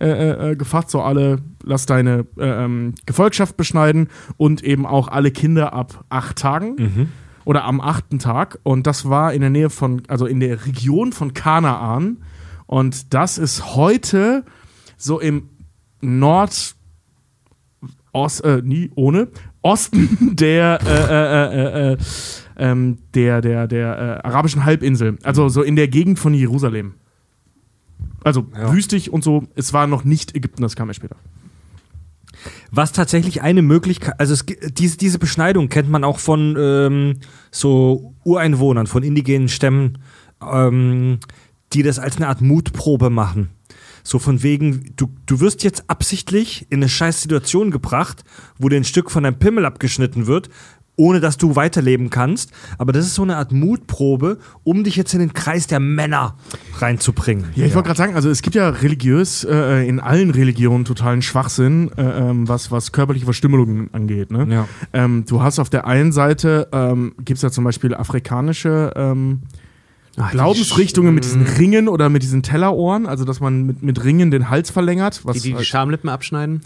äh, 0.00 0.50
äh, 0.52 0.56
gefasst, 0.56 0.90
so 0.90 1.02
alle, 1.02 1.38
lass 1.64 1.86
deine 1.86 2.26
äh, 2.38 2.64
ähm, 2.64 2.94
Gefolgschaft 3.06 3.56
beschneiden 3.56 4.08
und 4.36 4.62
eben 4.62 4.86
auch 4.86 5.08
alle 5.08 5.32
Kinder 5.32 5.72
ab 5.72 6.04
acht 6.10 6.36
Tagen 6.36 7.08
oder 7.44 7.64
am 7.64 7.80
achten 7.80 8.18
Tag. 8.18 8.58
Und 8.62 8.86
das 8.86 9.08
war 9.08 9.32
in 9.32 9.40
der 9.40 9.50
Nähe 9.50 9.70
von, 9.70 10.02
also 10.08 10.26
in 10.26 10.38
der 10.38 10.64
Region 10.66 11.12
von 11.12 11.34
Kanaan. 11.34 12.18
Und 12.66 13.14
das 13.14 13.38
ist 13.38 13.74
heute 13.74 14.44
so 14.96 15.18
im 15.18 15.48
Nord 16.00 16.76
Ost, 18.12 18.44
äh, 18.44 18.62
nie 18.62 18.90
ohne 18.94 19.28
Osten 19.66 20.36
der 20.36 20.78
äh, 20.86 20.88
äh, 20.88 21.90
äh, 21.90 21.92
äh, 21.92 21.96
ähm, 22.58 22.98
der 23.14 23.40
der 23.40 23.66
der 23.66 24.22
äh, 24.24 24.26
arabischen 24.26 24.64
Halbinsel, 24.64 25.18
also 25.24 25.48
so 25.48 25.62
in 25.62 25.76
der 25.76 25.88
Gegend 25.88 26.18
von 26.18 26.34
Jerusalem. 26.34 26.94
Also 28.22 28.46
Ja. 28.54 28.72
wüstig 28.72 29.12
und 29.12 29.22
so. 29.24 29.44
Es 29.54 29.72
war 29.72 29.86
noch 29.86 30.04
nicht 30.04 30.34
Ägypten, 30.34 30.62
das 30.62 30.76
kam 30.76 30.88
ja 30.88 30.94
später. 30.94 31.16
Was 32.70 32.92
tatsächlich 32.92 33.42
eine 33.42 33.62
Möglichkeit, 33.62 34.18
also 34.20 34.34
es, 34.34 34.44
diese, 34.72 34.96
diese 34.98 35.18
Beschneidung 35.18 35.68
kennt 35.68 35.88
man 35.88 36.04
auch 36.04 36.18
von 36.18 36.56
ähm, 36.58 37.14
so 37.50 38.14
Ureinwohnern, 38.24 38.86
von 38.86 39.02
indigenen 39.02 39.48
Stämmen, 39.48 39.98
ähm, 40.40 41.18
die 41.72 41.82
das 41.82 41.98
als 41.98 42.16
eine 42.16 42.28
Art 42.28 42.40
Mutprobe 42.40 43.10
machen. 43.10 43.50
So 44.06 44.20
von 44.20 44.44
wegen, 44.44 44.92
du, 44.94 45.08
du 45.26 45.40
wirst 45.40 45.64
jetzt 45.64 45.90
absichtlich 45.90 46.68
in 46.70 46.78
eine 46.78 46.88
scheiß 46.88 47.22
Situation 47.22 47.72
gebracht, 47.72 48.22
wo 48.56 48.68
dir 48.68 48.76
ein 48.76 48.84
Stück 48.84 49.10
von 49.10 49.24
deinem 49.24 49.40
Pimmel 49.40 49.64
abgeschnitten 49.64 50.28
wird, 50.28 50.48
ohne 50.94 51.18
dass 51.18 51.38
du 51.38 51.56
weiterleben 51.56 52.08
kannst. 52.08 52.52
Aber 52.78 52.92
das 52.92 53.04
ist 53.04 53.16
so 53.16 53.24
eine 53.24 53.36
Art 53.36 53.50
Mutprobe, 53.50 54.38
um 54.62 54.84
dich 54.84 54.94
jetzt 54.94 55.12
in 55.12 55.18
den 55.18 55.32
Kreis 55.32 55.66
der 55.66 55.80
Männer 55.80 56.36
reinzubringen. 56.78 57.46
Ja, 57.56 57.66
ich 57.66 57.74
wollte 57.74 57.88
gerade 57.88 57.98
sagen, 57.98 58.14
also 58.14 58.30
es 58.30 58.42
gibt 58.42 58.54
ja 58.54 58.68
religiös 58.68 59.42
äh, 59.42 59.88
in 59.88 59.98
allen 59.98 60.30
Religionen 60.30 60.84
totalen 60.84 61.20
Schwachsinn, 61.20 61.90
äh, 61.96 62.02
ähm, 62.02 62.46
was, 62.46 62.70
was 62.70 62.92
körperliche 62.92 63.24
Verstümmelungen 63.24 63.92
angeht. 63.92 64.30
Ne? 64.30 64.46
Ja. 64.48 64.68
Ähm, 64.92 65.24
du 65.26 65.42
hast 65.42 65.58
auf 65.58 65.68
der 65.68 65.84
einen 65.84 66.12
Seite, 66.12 66.68
ähm, 66.70 67.16
gibt 67.18 67.38
es 67.38 67.42
ja 67.42 67.50
zum 67.50 67.64
Beispiel 67.64 67.92
afrikanische 67.92 68.92
ähm, 68.94 69.42
Glaubensrichtungen 70.30 71.14
mit 71.14 71.24
diesen 71.24 71.42
Ringen 71.42 71.88
oder 71.88 72.08
mit 72.08 72.22
diesen 72.22 72.42
Tellerohren, 72.42 73.06
also 73.06 73.24
dass 73.24 73.40
man 73.40 73.64
mit, 73.66 73.82
mit 73.82 74.02
Ringen 74.04 74.30
den 74.30 74.48
Hals 74.50 74.70
verlängert. 74.70 75.20
Was 75.24 75.36
Die, 75.36 75.42
die 75.42 75.48
die 75.50 75.54
halt- 75.56 75.66
Schamlippen 75.66 76.08
abschneiden. 76.10 76.60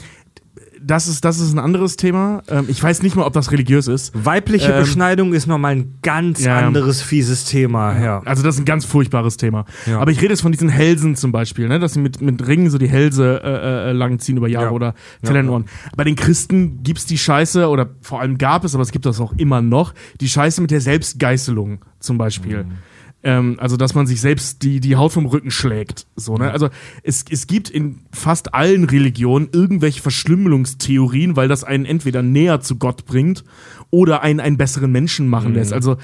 das, 0.83 1.09
ist, 1.09 1.25
das 1.27 1.41
ist 1.41 1.53
ein 1.53 1.59
anderes 1.59 1.97
Thema. 1.97 2.43
Ähm, 2.49 2.65
ich 2.69 2.83
weiß 2.83 3.03
nicht 3.03 3.15
mal, 3.17 3.25
ob 3.25 3.33
das 3.35 3.51
religiös 3.53 3.87
ist. 3.87 4.13
Weibliche 4.15 4.73
Ähm, 4.73 4.81
Beschneidung 4.81 5.35
ist 5.35 5.47
nochmal 5.47 5.73
ein 5.73 5.99
ganz 6.03 6.43
Ja, 6.43 6.59
anderes 6.59 7.03
fieses 7.03 7.45
Thema. 7.45 8.01
Ja. 8.01 8.23
Also 8.25 8.43
das 8.43 8.55
ist 8.55 8.63
ein 8.63 8.65
ganz 8.65 8.85
furchtbares 8.87 9.37
Thema. 9.37 9.67
Ja. 9.85 9.99
Aber 10.01 10.11
ich 10.11 10.19
rede 10.23 10.33
jetzt 10.33 10.41
von 10.41 10.53
diesen 10.53 10.69
Hälsen 10.71 11.17
zum 11.17 11.33
Beispiel, 11.33 11.69
ne? 11.69 11.79
dass 11.81 11.93
sie 11.95 12.01
mit, 12.01 12.21
mit 12.23 12.47
Ringen 12.47 12.71
so 12.71 12.79
die 12.79 12.89
Hälse 12.89 13.43
äh, 13.45 13.91
äh, 13.91 13.93
langziehen 13.93 14.39
über 14.39 14.49
Jahre 14.49 14.67
Ja. 14.67 14.71
oder 14.73 14.95
Tellenohren. 15.23 15.67
Bei 15.97 16.05
den 16.05 16.17
Christen 16.17 16.83
gibt's 16.83 17.05
die 17.05 17.19
Scheiße, 17.19 17.69
oder 17.69 17.91
vor 18.01 18.21
allem 18.21 18.39
gab 18.39 18.65
es, 18.65 18.75
aber 18.75 18.83
es 18.83 18.91
gibt 18.93 19.05
das 19.05 19.21
auch 19.21 19.35
immer 19.37 19.61
noch, 19.61 19.93
die 20.21 20.29
Scheiße 20.29 20.61
mit 20.63 20.71
der 20.71 20.81
Selbstgeißelung 20.81 21.85
zum 21.99 22.17
Beispiel. 22.17 22.65
Mhm. 22.65 22.73
Ähm, 23.23 23.57
also, 23.59 23.77
dass 23.77 23.95
man 23.95 24.07
sich 24.07 24.21
selbst 24.21 24.63
die, 24.63 24.81
die 24.81 24.97
Haut 24.97 25.13
vom 25.13 25.27
Rücken 25.27 25.51
schlägt. 25.51 26.07
So, 26.17 26.37
ne? 26.39 26.51
Also, 26.51 26.71
es, 27.03 27.25
es 27.31 27.47
gibt 27.47 27.69
in 27.69 27.99
fast 28.13 28.55
allen 28.55 28.85
Religionen 28.85 29.49
irgendwelche 29.53 30.01
Verschlümmelungstheorien, 30.01 31.37
weil 31.37 31.49
das 31.49 31.63
einen 31.65 31.85
entweder 31.85 32.23
näher 32.23 32.61
zu 32.61 32.77
Gott 32.77 33.05
bringt 33.05 33.45
oder 33.91 34.23
einen 34.23 34.41
einen 34.41 34.57
besseren 34.57 34.91
Menschen 34.91 35.29
machen 35.29 35.51
Mhm. 35.51 35.55
lässt. 35.57 35.73
Also, 35.75 35.99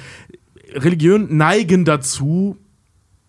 Religionen 0.75 1.37
neigen 1.37 1.85
dazu, 1.87 2.59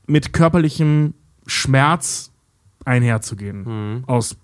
mit 0.05 0.33
körperlichem 0.33 1.13
Schmerz 1.45 2.31
einherzugehen. 2.85 4.03
Aus 4.07 4.37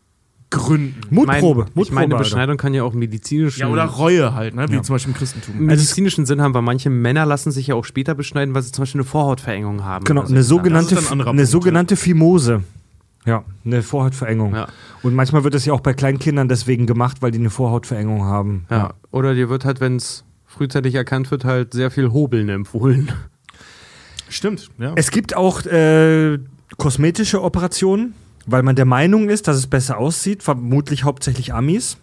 Gründen. 0.54 1.02
Mutprobe. 1.10 1.66
Mein, 1.74 1.84
ich 1.84 1.92
meine, 1.92 2.14
Alter. 2.16 2.24
Beschneidung 2.24 2.58
kann 2.58 2.74
ja 2.74 2.84
auch 2.84 2.94
medizinisch. 2.94 3.58
Ja, 3.58 3.68
oder 3.68 3.86
Reue 3.86 4.34
halt, 4.34 4.56
ne? 4.56 4.70
wie 4.70 4.76
Ja. 4.76 4.84
zum 4.84 4.96
Beispiel 4.96 5.12
im 5.14 5.18
Christentum. 5.18 5.56
Im 5.58 5.66
medizinischen 5.66 6.26
Sinn 6.26 6.42
haben, 6.42 6.54
weil 6.54 6.62
manche 6.62 6.90
Männer 6.90 7.26
lassen 7.26 7.52
sich 7.52 7.68
ja 7.68 7.76
auch 7.76 7.86
später 7.86 8.16
beschneiden, 8.16 8.54
weil 8.54 8.62
sie 8.62 8.72
zum 8.72 8.84
Beispiel 8.84 9.02
eine 9.02 9.10
Vorhautverengung 9.10 9.84
haben. 9.84 10.06
Genau, 10.06 10.26
so. 10.26 10.34
eine 10.34 10.44
sogenannte, 10.44 10.98
ein 10.98 11.08
eine 11.12 11.24
Punkt, 11.24 11.48
sogenannte 11.48 11.96
Fimose. 11.96 12.64
Ja, 13.26 13.44
eine 13.66 13.82
Vorhautverengung. 13.82 14.54
Ja. 14.54 14.68
Und 15.02 15.16
manchmal 15.16 15.44
wird 15.44 15.54
das 15.54 15.66
ja 15.66 15.74
auch 15.74 15.80
bei 15.82 15.94
Kleinkindern 15.94 16.50
deswegen 16.50 16.86
gemacht, 16.86 17.22
weil 17.22 17.32
die 17.32 17.40
eine 17.40 17.50
Vorhautverengung 17.50 18.24
haben. 18.26 18.66
Ja. 18.70 18.94
Oder 19.12 19.34
dir 19.34 19.50
wird 19.50 19.66
halt, 19.66 19.80
wenn 19.80 19.96
es 19.96 20.24
frühzeitig 20.46 20.94
erkannt 20.96 21.32
wird, 21.32 21.46
halt 21.46 21.74
sehr 21.74 21.90
viel 21.90 22.12
Hobeln 22.12 22.50
empfohlen. 22.50 23.12
Stimmt, 24.30 24.70
ja. 24.78 24.94
Es 24.96 25.12
gibt 25.12 25.36
auch 25.36 25.66
äh, 25.66 26.38
kosmetische 26.78 27.42
Operationen, 27.42 28.14
weil 28.46 28.64
man 28.64 28.76
der 28.76 28.86
Meinung 28.86 29.30
ist, 29.30 29.48
dass 29.48 29.58
es 29.58 29.68
besser 29.68 29.98
aussieht, 29.98 30.44
vermutlich 30.44 31.04
hauptsächlich 31.04 31.54
Amis. 31.54 31.98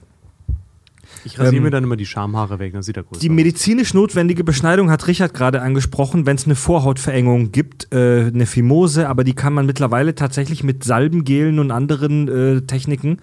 Ich 1.25 1.39
rasiere 1.39 1.57
Ähm, 1.57 1.63
mir 1.65 1.71
dann 1.71 1.85
immer 1.85 1.97
die 1.97 2.07
Schamhaare 2.07 2.59
weg, 2.59 2.73
dann 2.73 2.83
sieht 2.83 2.97
er 2.97 3.03
gut 3.03 3.23
Die 3.23 3.29
aus. 3.29 3.35
medizinisch 3.35 3.93
notwendige 3.93 4.43
Beschneidung 4.45 4.91
hat 4.91 5.07
Richard 5.07 5.35
gerade 5.35 5.61
angesprochen, 5.61 6.25
wenn 6.25 6.37
es 6.37 6.47
eine 6.47 6.55
Vorhautverengung 6.55 7.53
gibt, 7.53 7.93
äh, 7.93 8.27
eine 8.27 8.47
Fimose, 8.47 9.09
aber 9.09 9.25
die 9.25 9.35
kann 9.35 9.53
man 9.53 9.67
mittlerweile 9.67 10.15
tatsächlich 10.15 10.65
mit 10.65 10.83
Salbengelen 10.85 11.59
und 11.59 11.71
anderen 11.73 12.29
äh, 12.29 12.61
Techniken 12.63 13.19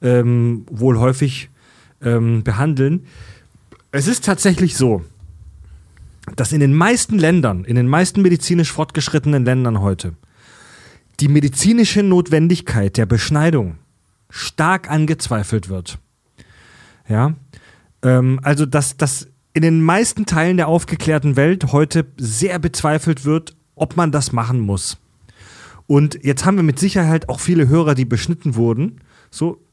ähm, 0.00 0.64
wohl 0.70 0.98
häufig 0.98 1.50
ähm, 2.00 2.42
behandeln. 2.42 3.04
Es 3.90 4.06
ist 4.06 4.24
tatsächlich 4.24 4.76
so, 4.76 5.02
dass 6.36 6.52
in 6.52 6.60
den 6.60 6.72
meisten 6.74 7.18
Ländern, 7.18 7.64
in 7.64 7.76
den 7.76 7.88
meisten 7.88 8.22
medizinisch 8.22 8.72
fortgeschrittenen 8.72 9.44
Ländern 9.44 9.80
heute, 9.80 10.14
die 11.22 11.28
medizinische 11.28 12.02
Notwendigkeit 12.02 12.96
der 12.96 13.06
Beschneidung 13.06 13.78
stark 14.28 14.90
angezweifelt 14.90 15.68
wird. 15.68 15.98
Ja, 17.08 17.34
ähm, 18.02 18.40
also 18.42 18.66
dass, 18.66 18.96
dass 18.96 19.28
in 19.52 19.62
den 19.62 19.82
meisten 19.82 20.26
Teilen 20.26 20.56
der 20.56 20.66
aufgeklärten 20.66 21.36
Welt 21.36 21.70
heute 21.70 22.06
sehr 22.16 22.58
bezweifelt 22.58 23.24
wird, 23.24 23.54
ob 23.76 23.96
man 23.96 24.10
das 24.10 24.32
machen 24.32 24.58
muss. 24.58 24.98
Und 25.86 26.18
jetzt 26.24 26.44
haben 26.44 26.56
wir 26.56 26.64
mit 26.64 26.80
Sicherheit 26.80 27.28
auch 27.28 27.38
viele 27.38 27.68
Hörer, 27.68 27.94
die 27.94 28.04
beschnitten 28.04 28.56
wurden. 28.56 29.00
So, 29.30 29.64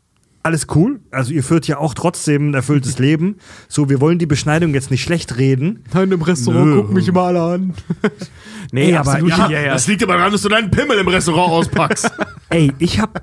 alles 0.43 0.67
cool. 0.75 0.99
Also 1.11 1.31
ihr 1.33 1.43
führt 1.43 1.67
ja 1.67 1.77
auch 1.77 1.93
trotzdem 1.93 2.51
ein 2.51 2.53
erfülltes 2.53 2.97
Leben. 2.99 3.35
So, 3.67 3.89
wir 3.89 3.99
wollen 4.01 4.19
die 4.19 4.25
Beschneidung 4.25 4.73
jetzt 4.73 4.89
nicht 4.91 5.03
schlecht 5.03 5.37
reden. 5.37 5.83
Nein, 5.93 6.11
im 6.11 6.21
Restaurant 6.21 6.65
Nö. 6.65 6.75
gucken 6.81 6.93
mich 6.95 7.07
immer 7.07 7.21
alle 7.23 7.41
an. 7.41 7.73
nee, 8.71 8.89
Ey, 8.91 8.95
aber 8.95 9.17
ich- 9.17 9.23
nicht. 9.25 9.37
ja, 9.37 9.65
das 9.73 9.87
liegt 9.87 10.03
aber 10.03 10.13
daran, 10.17 10.31
dass 10.31 10.41
du 10.41 10.49
deinen 10.49 10.71
Pimmel 10.71 10.97
im 10.97 11.07
Restaurant 11.07 11.51
auspackst. 11.51 12.11
Ey, 12.49 12.71
ich 12.79 12.99
habe 12.99 13.21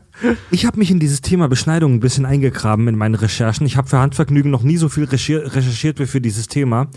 ich 0.51 0.67
hab 0.67 0.77
mich 0.77 0.91
in 0.91 1.01
dieses 1.01 1.21
Thema 1.21 1.49
Beschneidung 1.49 1.95
ein 1.95 2.01
bisschen 2.01 2.27
eingegraben 2.27 2.87
in 2.89 2.97
meinen 2.97 3.15
Recherchen. 3.17 3.67
Ich 3.67 3.77
habe 3.77 3.89
für 3.89 3.99
Handvergnügen 3.99 4.51
noch 4.51 4.63
nie 4.63 4.77
so 4.77 4.89
viel 4.89 5.05
recher- 5.05 5.55
recherchiert 5.55 5.99
wie 5.99 6.07
für 6.07 6.21
dieses 6.21 6.49
Thema. 6.49 6.89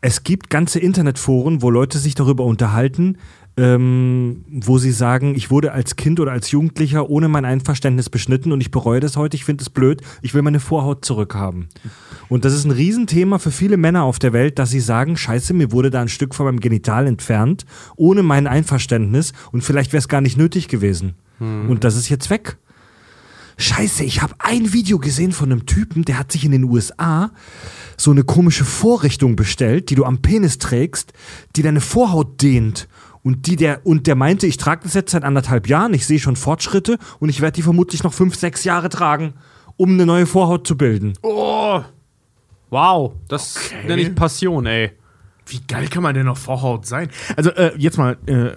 Es 0.00 0.22
gibt 0.22 0.48
ganze 0.48 0.78
Internetforen, 0.78 1.60
wo 1.60 1.70
Leute 1.70 1.98
sich 1.98 2.14
darüber 2.14 2.44
unterhalten, 2.44 3.18
ähm, 3.58 4.44
wo 4.48 4.78
sie 4.78 4.92
sagen, 4.92 5.34
ich 5.34 5.50
wurde 5.50 5.72
als 5.72 5.96
Kind 5.96 6.20
oder 6.20 6.30
als 6.30 6.52
Jugendlicher 6.52 7.10
ohne 7.10 7.28
mein 7.28 7.44
Einverständnis 7.44 8.08
beschnitten 8.08 8.52
und 8.52 8.60
ich 8.60 8.70
bereue 8.70 9.00
das 9.00 9.16
heute, 9.16 9.36
ich 9.36 9.44
finde 9.44 9.62
es 9.62 9.68
blöd, 9.68 10.00
ich 10.22 10.32
will 10.32 10.42
meine 10.42 10.60
Vorhaut 10.60 11.04
zurückhaben. 11.04 11.68
Und 12.28 12.44
das 12.44 12.54
ist 12.54 12.64
ein 12.64 12.70
Riesenthema 12.70 13.38
für 13.38 13.50
viele 13.50 13.76
Männer 13.76 14.04
auf 14.04 14.20
der 14.20 14.32
Welt, 14.32 14.60
dass 14.60 14.70
sie 14.70 14.80
sagen, 14.80 15.16
scheiße, 15.16 15.54
mir 15.54 15.72
wurde 15.72 15.90
da 15.90 16.00
ein 16.00 16.08
Stück 16.08 16.36
von 16.36 16.46
meinem 16.46 16.60
Genital 16.60 17.08
entfernt, 17.08 17.66
ohne 17.96 18.22
mein 18.22 18.46
Einverständnis 18.46 19.32
und 19.50 19.64
vielleicht 19.64 19.92
wäre 19.92 19.98
es 19.98 20.08
gar 20.08 20.20
nicht 20.20 20.38
nötig 20.38 20.68
gewesen. 20.68 21.14
Und 21.68 21.84
das 21.84 21.96
ist 21.96 22.08
jetzt 22.08 22.30
weg. 22.30 22.58
Scheiße, 23.60 24.04
ich 24.04 24.22
habe 24.22 24.34
ein 24.38 24.72
Video 24.72 25.00
gesehen 25.00 25.32
von 25.32 25.50
einem 25.50 25.66
Typen, 25.66 26.04
der 26.04 26.16
hat 26.16 26.30
sich 26.30 26.44
in 26.44 26.52
den 26.52 26.62
USA 26.62 27.32
so 27.96 28.12
eine 28.12 28.22
komische 28.22 28.64
Vorrichtung 28.64 29.34
bestellt, 29.34 29.90
die 29.90 29.96
du 29.96 30.04
am 30.04 30.22
Penis 30.22 30.58
trägst, 30.58 31.12
die 31.56 31.62
deine 31.62 31.80
Vorhaut 31.80 32.40
dehnt. 32.40 32.88
Und, 33.22 33.46
die 33.46 33.56
der, 33.56 33.84
und 33.86 34.06
der 34.06 34.14
meinte, 34.14 34.46
ich 34.46 34.56
trage 34.56 34.82
das 34.84 34.94
jetzt 34.94 35.10
seit 35.12 35.24
anderthalb 35.24 35.68
Jahren, 35.68 35.92
ich 35.94 36.06
sehe 36.06 36.18
schon 36.18 36.36
Fortschritte 36.36 36.98
und 37.18 37.28
ich 37.28 37.40
werde 37.40 37.56
die 37.56 37.62
vermutlich 37.62 38.02
noch 38.04 38.12
fünf, 38.14 38.36
sechs 38.36 38.64
Jahre 38.64 38.88
tragen, 38.88 39.34
um 39.76 39.90
eine 39.90 40.06
neue 40.06 40.26
Vorhaut 40.26 40.66
zu 40.66 40.76
bilden. 40.76 41.12
Oh, 41.22 41.82
Wow, 42.70 43.14
das 43.28 43.56
Okay. 43.56 43.86
nenne 43.86 44.02
ich 44.02 44.14
Passion, 44.14 44.66
ey. 44.66 44.92
Wie 45.46 45.60
geil 45.66 45.88
kann 45.88 46.02
man 46.02 46.14
denn 46.14 46.26
noch 46.26 46.36
Vorhaut 46.36 46.84
sein? 46.84 47.08
Also, 47.36 47.50
äh, 47.50 47.72
jetzt 47.78 47.96
mal 47.96 48.18
äh, 48.26 48.50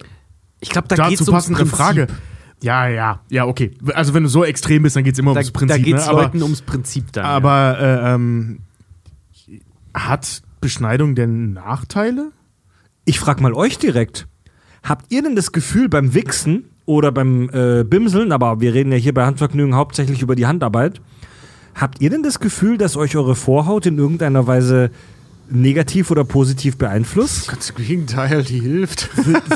Ich 0.60 0.68
glaube, 0.68 0.88
da 0.88 1.08
geht's 1.08 1.20
dazu 1.20 1.30
ums 1.30 1.44
passende 1.46 1.60
Prinzip. 1.60 1.76
Frage. 1.76 2.06
Ja, 2.62 2.86
ja, 2.88 3.20
ja, 3.30 3.46
okay. 3.46 3.70
Also, 3.94 4.12
wenn 4.12 4.22
du 4.24 4.28
so 4.28 4.44
extrem 4.44 4.82
bist, 4.82 4.96
dann 4.96 5.04
geht 5.04 5.14
es 5.14 5.18
immer 5.18 5.32
Da, 5.32 5.40
ums 5.40 5.50
Prinzip. 5.50 5.76
da 5.78 5.82
geht's 5.82 6.04
ne? 6.04 6.10
aber, 6.12 6.22
Leuten 6.24 6.42
ums 6.42 6.60
Prinzip 6.60 7.10
dann. 7.12 7.24
ja. 7.24 7.30
aber 7.30 7.78
äh, 7.80 8.14
ähm, 8.14 8.60
hat 9.94 10.42
Beschneidung 10.60 11.14
denn 11.14 11.54
Nachteile? 11.54 12.32
Ich 13.06 13.18
frag 13.18 13.40
mal 13.40 13.54
euch 13.54 13.78
direkt. 13.78 14.28
Habt 14.82 15.12
ihr 15.12 15.22
denn 15.22 15.36
das 15.36 15.52
Gefühl 15.52 15.88
beim 15.88 16.14
Wichsen 16.14 16.64
oder 16.86 17.12
beim 17.12 17.48
äh, 17.52 17.84
Bimseln, 17.84 18.32
aber 18.32 18.60
wir 18.60 18.74
reden 18.74 18.90
ja 18.92 18.98
hier 18.98 19.14
bei 19.14 19.24
Handvergnügen 19.24 19.74
hauptsächlich 19.76 20.22
über 20.22 20.34
die 20.34 20.46
Handarbeit, 20.46 21.00
habt 21.74 22.00
ihr 22.00 22.10
denn 22.10 22.22
das 22.22 22.40
Gefühl, 22.40 22.78
dass 22.78 22.96
euch 22.96 23.16
eure 23.16 23.36
Vorhaut 23.36 23.86
in 23.86 23.98
irgendeiner 23.98 24.46
Weise 24.46 24.90
negativ 25.48 26.10
oder 26.10 26.24
positiv 26.24 26.78
beeinflusst? 26.78 27.48
Ganz 27.48 27.70
im 27.70 27.84
Gegenteil, 27.84 28.42
die 28.42 28.58
hilft. 28.60 29.10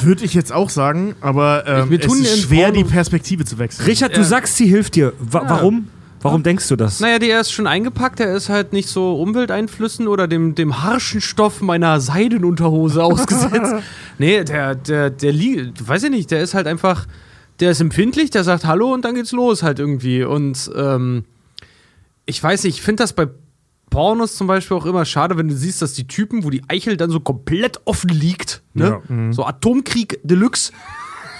Würde 0.04 0.24
ich 0.24 0.34
jetzt 0.34 0.52
auch 0.52 0.68
sagen, 0.70 1.14
aber 1.20 1.64
ähm, 1.66 1.90
Wir 1.90 2.00
tun 2.00 2.18
es 2.20 2.34
ist 2.34 2.42
schwer, 2.42 2.70
die 2.70 2.84
Perspektive 2.84 3.44
zu 3.44 3.58
wechseln. 3.58 3.86
Richard, 3.86 4.12
du 4.14 4.20
Ja. 4.20 4.24
sagst, 4.24 4.56
sie 4.56 4.66
hilft 4.66 4.94
dir. 4.94 5.12
Wa 5.18 5.44
Warum? 5.48 5.88
Warum 6.22 6.42
denkst 6.42 6.68
du 6.68 6.76
das? 6.76 7.00
Naja, 7.00 7.18
der 7.18 7.40
ist 7.40 7.52
schon 7.52 7.66
eingepackt, 7.66 8.18
der 8.18 8.34
ist 8.34 8.48
halt 8.48 8.72
nicht 8.72 8.88
so 8.88 9.16
Umwelteinflüssen 9.16 10.08
oder 10.08 10.26
dem, 10.26 10.54
dem 10.54 10.82
harschen 10.82 11.20
Stoff 11.20 11.60
meiner 11.60 12.00
Seidenunterhose 12.00 13.02
ausgesetzt. 13.04 13.74
nee, 14.18 14.42
der, 14.44 14.74
der, 14.74 15.10
der 15.10 15.32
liegt, 15.32 15.86
weiß 15.86 16.04
ich 16.04 16.10
nicht, 16.10 16.30
der 16.30 16.42
ist 16.42 16.54
halt 16.54 16.66
einfach, 16.66 17.06
der 17.60 17.70
ist 17.70 17.80
empfindlich, 17.80 18.30
der 18.30 18.44
sagt 18.44 18.64
Hallo 18.64 18.92
und 18.92 19.04
dann 19.04 19.14
geht's 19.14 19.32
los 19.32 19.62
halt 19.62 19.78
irgendwie. 19.78 20.24
Und 20.24 20.70
ähm, 20.74 21.24
ich 22.24 22.42
weiß 22.42 22.64
nicht, 22.64 22.76
ich 22.78 22.82
finde 22.82 23.02
das 23.02 23.12
bei 23.12 23.28
Pornos 23.90 24.36
zum 24.36 24.46
Beispiel 24.46 24.76
auch 24.76 24.86
immer 24.86 25.04
schade, 25.04 25.38
wenn 25.38 25.48
du 25.48 25.54
siehst, 25.54 25.80
dass 25.80 25.92
die 25.92 26.06
Typen, 26.06 26.44
wo 26.44 26.50
die 26.50 26.62
Eichel 26.68 26.96
dann 26.96 27.10
so 27.10 27.20
komplett 27.20 27.80
offen 27.84 28.10
liegt, 28.10 28.62
ne? 28.74 29.00
so 29.32 29.44
Atomkrieg 29.44 30.18
Deluxe. 30.24 30.72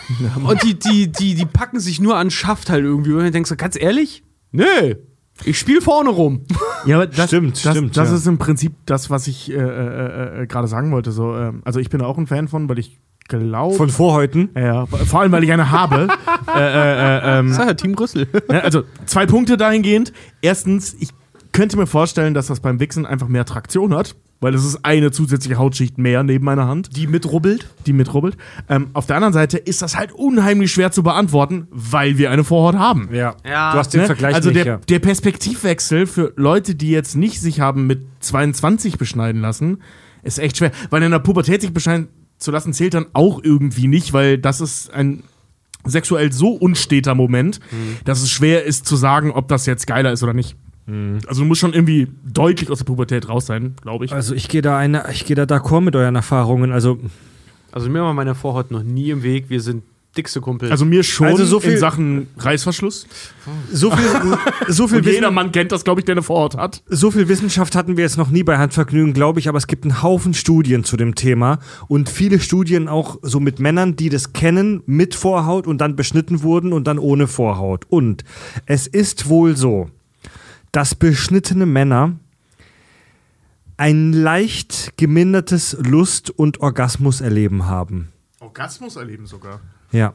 Und 0.45 0.63
die, 0.63 0.79
die, 0.79 1.09
die, 1.09 1.35
die 1.35 1.47
packen 1.47 1.81
sich 1.81 2.01
nur 2.01 2.17
an 2.17 2.31
Schaft 2.31 2.71
halt 2.71 2.85
irgendwie. 2.85 3.13
Und 3.13 3.25
dann 3.25 3.33
denkst 3.33 3.51
du, 3.51 3.57
ganz 3.57 3.77
ehrlich? 3.77 4.23
Nee, 4.53 4.97
ich 5.45 5.59
spiel 5.59 5.81
vorne 5.81 6.11
rum. 6.11 6.43
Ja, 6.87 6.97
aber 6.97 7.07
das, 7.07 7.29
Stimmt, 7.29 7.65
das, 7.65 7.77
stimmt, 7.77 7.97
Das 7.97 8.11
ja. 8.11 8.17
ist 8.17 8.27
im 8.27 8.39
Prinzip 8.39 8.75
das, 8.87 9.11
was 9.11 9.27
ich 9.27 9.51
äh, 9.51 9.55
äh, 9.57 10.43
äh, 10.43 10.47
gerade 10.47 10.69
sagen 10.69 10.93
wollte. 10.93 11.13
So, 11.13 11.37
ähm, 11.37 11.63
also 11.65 11.81
ich 11.81 11.91
bin 11.91 12.01
auch 12.01 12.17
ein 12.17 12.27
Fan 12.27 12.49
von, 12.49 12.69
weil 12.69 12.79
ich 12.79 12.99
glaube. 13.29 13.75
Von 13.75 13.91
Vorhäuten? 13.91 14.51
ja, 14.55 14.63
ja, 14.63 14.87
vor 14.87 15.21
allem, 15.21 15.33
weil 15.33 15.45
ich 15.45 15.53
eine 15.53 15.71
habe. 15.71 16.09
äh, 16.55 16.59
äh, 16.59 17.37
äh, 17.37 17.39
ähm, 17.41 17.53
Sag 17.53 17.67
ja, 17.67 17.75
Team 17.75 17.95
Rüssel. 17.95 18.29
ja, 18.51 18.61
also 18.61 18.85
zwei 19.05 19.27
Punkte 19.27 19.57
dahingehend. 19.57 20.13
Erstens, 20.41 20.95
ich 20.99 21.11
könnte 21.53 21.77
mir 21.77 21.87
vorstellen, 21.87 22.35
dass 22.35 22.47
das 22.47 22.61
beim 22.61 22.81
Wichsen 22.81 23.05
einfach 23.05 23.29
mehr 23.29 23.45
Traktion 23.45 23.95
hat, 23.95 24.15
weil 24.41 24.55
es 24.55 24.65
ist 24.65 24.85
eine 24.85 25.11
zusätzliche 25.11 25.57
Hautschicht 25.59 25.99
mehr 25.99 26.23
neben 26.23 26.45
meiner 26.45 26.69
Hand, 26.69 26.97
Die 26.97 27.07
mitrubbelt. 27.07 27.69
die 27.87 27.93
mitrubbelt. 27.93 28.37
Ähm, 28.69 28.89
auf 28.93 29.07
der 29.07 29.17
anderen 29.17 29.33
Seite 29.33 29.57
ist 29.59 29.81
das 29.83 29.97
halt 29.97 30.13
unheimlich 30.13 30.71
schwer 30.73 30.93
zu 30.93 31.03
beantworten, 31.03 31.67
weil 31.71 32.19
wir 32.19 32.31
eine 32.31 32.45
Vorhaut 32.45 32.77
haben. 32.79 33.09
Ja. 33.13 33.35
Ja. 33.49 33.73
Du 33.73 33.79
hast 33.79 33.95
den 33.95 34.01
Ne? 34.03 34.07
Vergleich 34.07 34.35
also 34.35 34.51
nicht, 34.51 34.59
der, 34.59 34.67
ja. 34.67 34.77
der 34.89 34.99
Perspektivwechsel 34.99 36.07
für 36.07 36.33
Leute, 36.37 36.75
die 36.75 36.91
jetzt 36.91 37.17
nicht 37.17 37.41
sich 37.41 37.61
haben 37.61 37.87
mit 37.87 38.03
22 38.21 38.99
beschneiden 38.99 39.41
lassen, 39.41 39.79
ist 40.23 40.39
echt 40.39 40.57
schwer. 40.59 40.71
Weil 40.91 41.03
in 41.03 41.11
der 41.13 41.19
Pubertät 41.21 41.61
sich 41.63 41.73
beschneiden 41.73 42.09
zu 42.39 42.51
lassen, 42.51 42.73
zählt 42.75 42.95
dann 42.95 43.07
auch 43.15 43.43
irgendwie 43.43 43.89
nicht, 43.89 44.13
weil 44.13 44.37
das 44.39 44.61
ist 44.61 44.93
ein 44.93 45.23
sexuell 45.87 46.33
so 46.33 46.49
unsteter 46.51 47.15
Moment, 47.15 47.61
Mhm. 47.71 47.97
dass 48.05 48.21
es 48.21 48.31
schwer 48.31 48.65
ist 48.65 48.87
zu 48.87 48.97
sagen, 48.97 49.31
ob 49.31 49.49
das 49.49 49.67
jetzt 49.67 49.87
geiler 49.87 50.13
ist 50.13 50.23
oder 50.23 50.35
nicht. 50.35 50.57
Mhm. 50.87 51.19
Also 51.27 51.43
du 51.43 51.47
musst 51.49 51.61
schon 51.61 51.73
irgendwie 51.73 52.09
deutlich 52.25 52.71
aus 52.71 52.79
der 52.79 52.85
Pubertät 52.85 53.29
raus 53.29 53.47
sein, 53.47 53.75
glaube 53.83 54.05
ich. 54.05 54.13
Also 54.13 54.35
ich 54.35 54.49
gehe 54.49 54.63
da 54.63 54.79
eine, 54.79 55.05
ich 55.13 55.25
gehe 55.27 55.37
da 55.37 55.43
d'accord 55.45 55.81
mit 55.83 55.97
euren 55.97 56.15
Erfahrungen. 56.17 56.73
Also 56.73 56.99
Also 57.73 57.91
mir 57.91 58.03
war 58.03 58.15
meine 58.15 58.35
Vorhaut 58.35 58.71
noch 58.71 58.83
nie 58.83 59.11
im 59.11 59.23
Weg. 59.23 59.47
Wir 59.49 59.61
sind 59.61 59.83
dickste 60.17 60.41
Kumpel. 60.41 60.71
Also 60.71 60.87
mir 60.87 61.03
schon 61.03 61.27
Also 61.27 61.45
so 61.45 61.61
viel- 61.61 61.73
in 61.73 61.79
Sachen 61.79 62.29
Reißverschluss. 62.39 63.07
so 63.71 63.91
viel, 63.91 64.39
so 64.69 64.89
viel 64.89 64.99
Und 65.01 65.07
jeder 65.07 65.31
Mann 65.31 65.53
kennt 65.53 65.73
das, 65.73 65.85
glaube 65.85 66.01
ich, 66.01 66.07
der 66.07 66.15
eine 66.15 66.23
Vorhaut 66.23 66.57
hat. 66.57 66.83
so 66.89 67.11
viel 67.11 67.29
Wissenschaft 67.29 67.77
hatten 67.77 67.99
wir 67.99 68.05
jetzt 68.05 68.17
noch 68.17 68.31
nie 68.31 68.43
bei 68.43 68.57
Handvergnügen, 68.57 69.13
glaube 69.13 69.41
ich, 69.41 69.49
aber 69.51 69.59
es 69.59 69.67
gibt 69.67 69.85
einen 69.85 70.03
Haufen 70.03 70.33
Studien 70.33 70.85
zu 70.85 70.97
dem 70.97 71.17
Thema 71.17 71.59
und 71.89 72.09
viele 72.09 72.41
Studien 72.41 72.89
auch 72.89 73.19
so 73.21 73.41
mit 73.41 73.59
Männern, 73.61 73.95
die 73.97 74.09
das 74.09 74.33
kennen, 74.33 74.83
mit 74.87 75.15
Vorhaut 75.15 75.67
und 75.67 75.83
dann 75.83 75.97
beschnitten 75.97 76.43
wurden 76.43 76.73
und 76.73 76.87
dann 76.87 76.99
ohne 76.99 77.27
Vorhaut. 77.27 77.85
Und 77.91 78.25
es 78.65 78.87
ist 78.87 79.29
wohl 79.29 79.55
so, 79.55 79.91
dass 80.77 80.95
beschnittene 80.95 81.65
Männer 81.65 82.17
ein 83.79 84.13
leicht 84.13 84.99
gemindertes 84.99 85.75
Lust- 85.81 86.29
und 86.29 86.61
Orgasmuserleben 86.61 87.65
haben. 87.65 88.13
Orgasmus 88.41 88.97
erleben 88.97 89.27
sogar. 89.27 89.61
Ja. 89.91 90.13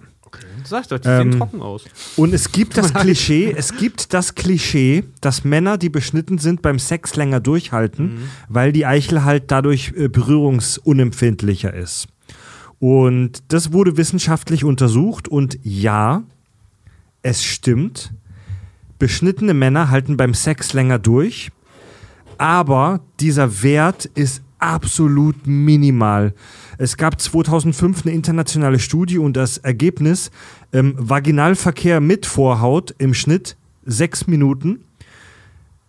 Sag 0.64 0.84
ich 0.84 0.88
doch, 0.88 1.00
die 1.00 1.08
Ähm, 1.08 1.32
sehen 1.32 1.40
trocken 1.40 1.62
aus. 1.64 1.86
Und 2.16 2.36
es 2.36 2.52
gibt 2.52 2.78
das 2.78 2.94
Klischee, 3.02 3.52
es 3.52 3.76
gibt 3.76 4.14
das 4.14 4.36
Klischee, 4.36 5.04
dass 5.20 5.44
Männer, 5.44 5.80
die 5.80 5.90
beschnitten 5.90 6.38
sind, 6.38 6.62
beim 6.62 6.78
Sex 6.78 7.16
länger 7.16 7.40
durchhalten, 7.40 8.30
weil 8.48 8.72
die 8.72 8.86
Eichel 8.86 9.24
halt 9.24 9.50
dadurch 9.50 9.94
äh, 9.98 10.10
berührungsunempfindlicher 10.10 11.74
ist. 11.74 12.08
Und 12.78 13.42
das 13.48 13.74
wurde 13.74 13.98
wissenschaftlich 13.98 14.64
untersucht 14.64 15.28
und 15.28 15.58
ja, 15.64 16.22
es 17.24 17.44
stimmt. 17.44 18.14
Beschnittene 19.02 19.56
Männer 19.56 19.90
halten 19.90 20.16
beim 20.16 20.36
Sex 20.36 20.74
länger 20.74 21.00
durch, 21.00 21.50
aber 22.38 23.00
dieser 23.20 23.64
Wert 23.64 24.06
ist 24.06 24.44
absolut 24.60 25.48
minimal. 25.48 26.36
Es 26.78 26.98
gab 26.98 27.20
2005 27.20 28.06
eine 28.06 28.14
internationale 28.14 28.78
Studie 28.78 29.18
und 29.18 29.36
das 29.36 29.58
Ergebnis, 29.58 30.30
ähm, 30.72 30.94
Vaginalverkehr 31.00 32.00
mit 32.00 32.28
Vorhaut 32.28 32.94
im 33.00 33.16
Schnitt 33.16 33.58
6 33.88 34.28
Minuten, 34.28 34.84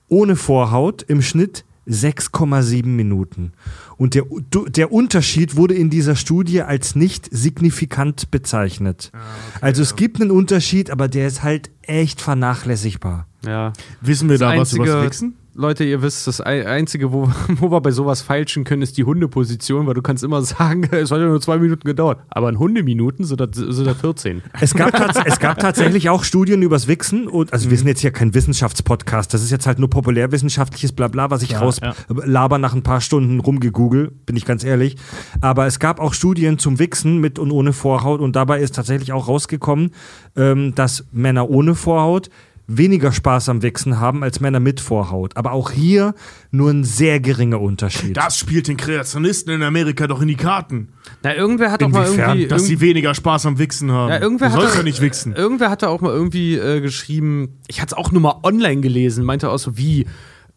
ohne 0.08 0.34
Vorhaut 0.34 1.02
im 1.02 1.20
Schnitt 1.20 1.66
6,7 1.88 2.86
Minuten. 2.86 3.52
Und 3.96 4.14
der, 4.14 4.24
der 4.68 4.92
Unterschied 4.92 5.56
wurde 5.56 5.74
in 5.74 5.90
dieser 5.90 6.16
Studie 6.16 6.62
als 6.62 6.94
nicht 6.94 7.28
signifikant 7.30 8.30
bezeichnet. 8.30 9.12
also 9.60 9.82
es 9.82 9.96
gibt 9.96 10.20
einen 10.20 10.30
Unterschied, 10.30 10.90
aber 10.90 11.08
der 11.08 11.26
ist 11.26 11.42
halt 11.42 11.70
echt 11.82 12.20
vernachlässigbar. 12.20 13.26
Ja. 13.44 13.72
Wissen 14.00 14.28
wir 14.28 14.38
da 14.38 14.52
Das 14.52 14.60
was 14.60 14.72
über 14.74 14.86
das 14.86 15.04
Wichsen? 15.04 15.34
Leute, 15.54 15.84
ihr 15.84 16.00
wisst, 16.00 16.26
das 16.26 16.40
Ei- 16.44 16.66
Einzige, 16.66 17.12
wo, 17.12 17.28
wo 17.48 17.70
wir 17.70 17.80
bei 17.82 17.90
sowas 17.90 18.22
feilschen 18.22 18.64
können, 18.64 18.80
ist 18.82 18.96
die 18.96 19.04
Hundeposition, 19.04 19.86
weil 19.86 19.94
du 19.94 20.00
kannst 20.02 20.24
immer 20.24 20.40
sagen, 20.42 20.84
es 20.90 21.10
hat 21.10 21.18
ja 21.20 21.26
nur 21.26 21.40
zwei 21.40 21.58
Minuten 21.58 21.86
gedauert. 21.86 22.20
Aber 22.30 22.48
in 22.48 22.58
Hundeminuten 22.58 23.24
sind 23.24 23.40
das, 23.40 23.50
sind 23.54 23.86
das 23.86 23.98
14. 23.98 24.42
Es 24.60 24.74
gab, 24.74 24.94
es 25.26 25.38
gab 25.38 25.58
tatsächlich 25.58 26.08
auch 26.08 26.24
Studien 26.24 26.62
übers 26.62 26.88
Wichsen 26.88 27.28
und 27.28 27.52
also 27.52 27.70
wir 27.70 27.76
sind 27.76 27.86
jetzt 27.86 28.00
hier 28.00 28.12
kein 28.12 28.34
Wissenschaftspodcast, 28.34 29.32
das 29.34 29.42
ist 29.42 29.50
jetzt 29.50 29.66
halt 29.66 29.78
nur 29.78 29.90
populärwissenschaftliches 29.90 30.92
Blabla, 30.92 31.30
was 31.30 31.42
ich 31.42 31.50
Ja, 31.50 31.58
raus 31.60 31.80
ja. 31.82 31.94
laber 32.08 32.58
nach 32.58 32.74
ein 32.74 32.82
paar 32.82 33.00
Stunden 33.02 33.40
rumgegoogelt, 33.40 34.24
bin 34.24 34.36
ich 34.36 34.44
ganz 34.44 34.64
ehrlich. 34.64 34.96
Aber 35.40 35.66
es 35.66 35.78
gab 35.78 36.00
auch 36.00 36.14
Studien 36.14 36.58
zum 36.58 36.78
Wichsen 36.78 37.18
mit 37.18 37.38
und 37.38 37.50
ohne 37.50 37.72
Vorhaut 37.72 38.20
und 38.20 38.36
dabei 38.36 38.60
ist 38.60 38.74
tatsächlich 38.74 39.12
auch 39.12 39.28
rausgekommen, 39.28 39.90
ähm, 40.36 40.74
dass 40.74 41.04
Männer 41.12 41.50
ohne 41.50 41.74
Vorhaut 41.74 42.30
weniger 42.66 43.12
Spaß 43.12 43.48
am 43.48 43.62
Wichsen 43.62 44.00
haben 44.00 44.22
als 44.22 44.40
Männer 44.40 44.60
mit 44.60 44.80
Vorhaut. 44.80 45.36
Aber 45.36 45.52
auch 45.52 45.70
hier 45.70 46.14
nur 46.50 46.70
ein 46.70 46.84
sehr 46.84 47.20
geringer 47.20 47.60
Unterschied. 47.60 48.16
Das 48.16 48.38
spielt 48.38 48.68
den 48.68 48.76
Kreationisten 48.76 49.52
in 49.52 49.62
Amerika 49.62 50.06
doch 50.06 50.22
in 50.22 50.28
die 50.28 50.36
Karten. 50.36 50.88
Na, 51.22 51.34
irgendwer 51.34 51.70
hat 51.70 51.82
doch 51.82 51.88
mal 51.88 52.06
Inwiefern? 52.06 52.30
irgendwie. 52.30 52.48
Dass 52.48 52.64
sie 52.64 52.80
weniger 52.80 53.14
Spaß 53.14 53.46
am 53.46 53.58
Wichsen 53.58 53.92
haben. 53.92 54.10
ja, 54.10 54.20
irgendwer 54.20 54.50
du 54.50 54.56
hat 54.56 54.76
ja 54.76 54.82
nicht 54.82 55.00
wichsen. 55.00 55.34
Irgendwer 55.34 55.70
hat 55.70 55.82
da 55.82 55.88
auch 55.88 56.00
mal 56.00 56.12
irgendwie 56.12 56.56
äh, 56.56 56.80
geschrieben, 56.80 57.58
ich 57.68 57.80
hatte 57.80 57.94
es 57.94 57.98
auch 57.98 58.12
nur 58.12 58.20
mal 58.20 58.40
online 58.42 58.80
gelesen, 58.80 59.24
meinte 59.24 59.50
auch 59.50 59.58
so, 59.58 59.76
wie, 59.76 60.06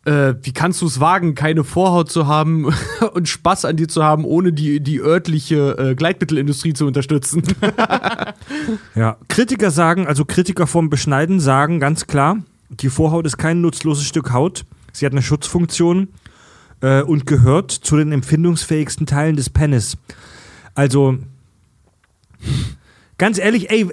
äh, 0.06 0.36
wie 0.42 0.54
kannst 0.54 0.82
du 0.82 0.86
es 0.86 1.00
wagen, 1.00 1.36
keine 1.36 1.64
Vorhaut 1.64 2.10
zu 2.10 2.28
haben 2.28 2.72
und 3.14 3.28
Spaß 3.28 3.66
an 3.66 3.76
dir 3.76 3.88
zu 3.88 4.04
haben, 4.04 4.24
ohne 4.24 4.54
die, 4.54 4.80
die 4.80 5.00
örtliche 5.00 5.78
äh, 5.78 5.96
Gleitmittelindustrie 5.96 6.74
zu 6.74 6.86
unterstützen? 6.86 7.44
Ja, 8.96 9.18
Kritiker 9.28 9.72
sagen, 9.72 10.08
also 10.08 10.26
Kritiker 10.26 10.68
vom 10.68 10.90
Beschneiden 10.90 11.40
sagen 11.40 11.80
ganz 11.80 12.08
klar, 12.08 12.38
die 12.70 12.90
Vorhaut 12.90 13.26
ist 13.26 13.38
kein 13.38 13.62
nutzloses 13.62 14.06
Stück 14.06 14.32
Haut. 14.32 14.66
Sie 14.92 15.06
hat 15.06 15.14
eine 15.14 15.22
Schutzfunktion 15.22 16.10
äh, 16.82 17.02
und 17.02 17.26
gehört 17.26 17.72
zu 17.72 17.98
den 17.98 18.12
empfindungsfähigsten 18.12 19.06
Teilen 19.06 19.36
des 19.36 19.50
Penis. 19.50 19.98
Also, 20.74 21.18
ganz 23.18 23.38
ehrlich, 23.38 23.70
ey, 23.70 23.90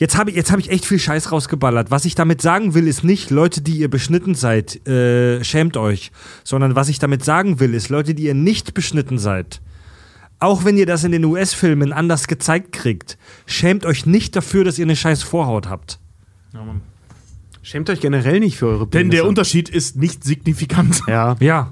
jetzt 0.00 0.16
habe 0.16 0.30
ich, 0.30 0.36
jetzt 0.36 0.50
hab 0.50 0.58
ich 0.58 0.70
echt 0.70 0.86
viel 0.86 0.98
Scheiß 0.98 1.30
rausgeballert. 1.30 1.90
Was 1.90 2.04
ich 2.06 2.14
damit 2.14 2.42
sagen 2.42 2.74
will, 2.74 2.88
ist 2.88 3.04
nicht, 3.04 3.30
Leute, 3.30 3.60
die 3.60 3.76
ihr 3.76 3.88
beschnitten 3.88 4.34
seid, 4.34 4.84
äh, 4.88 5.44
schämt 5.44 5.76
euch. 5.76 6.10
Sondern 6.42 6.74
was 6.74 6.88
ich 6.88 6.98
damit 6.98 7.24
sagen 7.24 7.60
will, 7.60 7.74
ist, 7.74 7.90
Leute, 7.90 8.14
die 8.14 8.24
ihr 8.24 8.34
nicht 8.34 8.74
beschnitten 8.74 9.18
seid, 9.18 9.60
auch 10.40 10.64
wenn 10.64 10.78
ihr 10.78 10.86
das 10.86 11.04
in 11.04 11.12
den 11.12 11.24
US-Filmen 11.24 11.92
anders 11.92 12.26
gezeigt 12.26 12.72
kriegt, 12.72 13.18
schämt 13.46 13.84
euch 13.84 14.06
nicht 14.06 14.34
dafür, 14.34 14.64
dass 14.64 14.78
ihr 14.78 14.86
eine 14.86 14.96
scheiß 14.96 15.22
Vorhaut 15.22 15.68
habt. 15.68 16.00
Schämt 17.62 17.90
euch 17.90 18.00
generell 18.00 18.40
nicht 18.40 18.56
für 18.56 18.66
eure 18.66 18.86
Denn 18.86 19.10
der 19.10 19.18
Penisse. 19.18 19.28
Unterschied 19.28 19.68
ist 19.68 19.96
nicht 19.96 20.24
signifikant. 20.24 21.02
Ja. 21.06 21.36
Ja. 21.40 21.70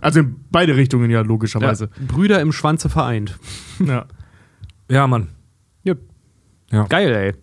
Also 0.00 0.20
in 0.20 0.36
beide 0.52 0.76
Richtungen 0.76 1.10
ja, 1.10 1.22
logischerweise. 1.22 1.88
Brüder 2.06 2.40
im 2.40 2.52
Schwanze 2.52 2.88
vereint. 2.88 3.36
Ja. 3.84 4.06
Ja, 4.88 5.08
Mann. 5.08 5.30
Ja. 5.82 5.94
Ja. 6.70 6.84
Geil, 6.84 7.12
ey. 7.12 7.34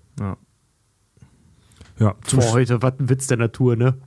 Ja. 1.99 2.15
Zum 2.25 2.39
Boah, 2.39 2.51
heute, 2.53 2.81
was 2.81 2.93
ein 2.99 3.10
Witz 3.10 3.27
der 3.27 3.38
Natur, 3.38 3.75
ne? 3.75 3.97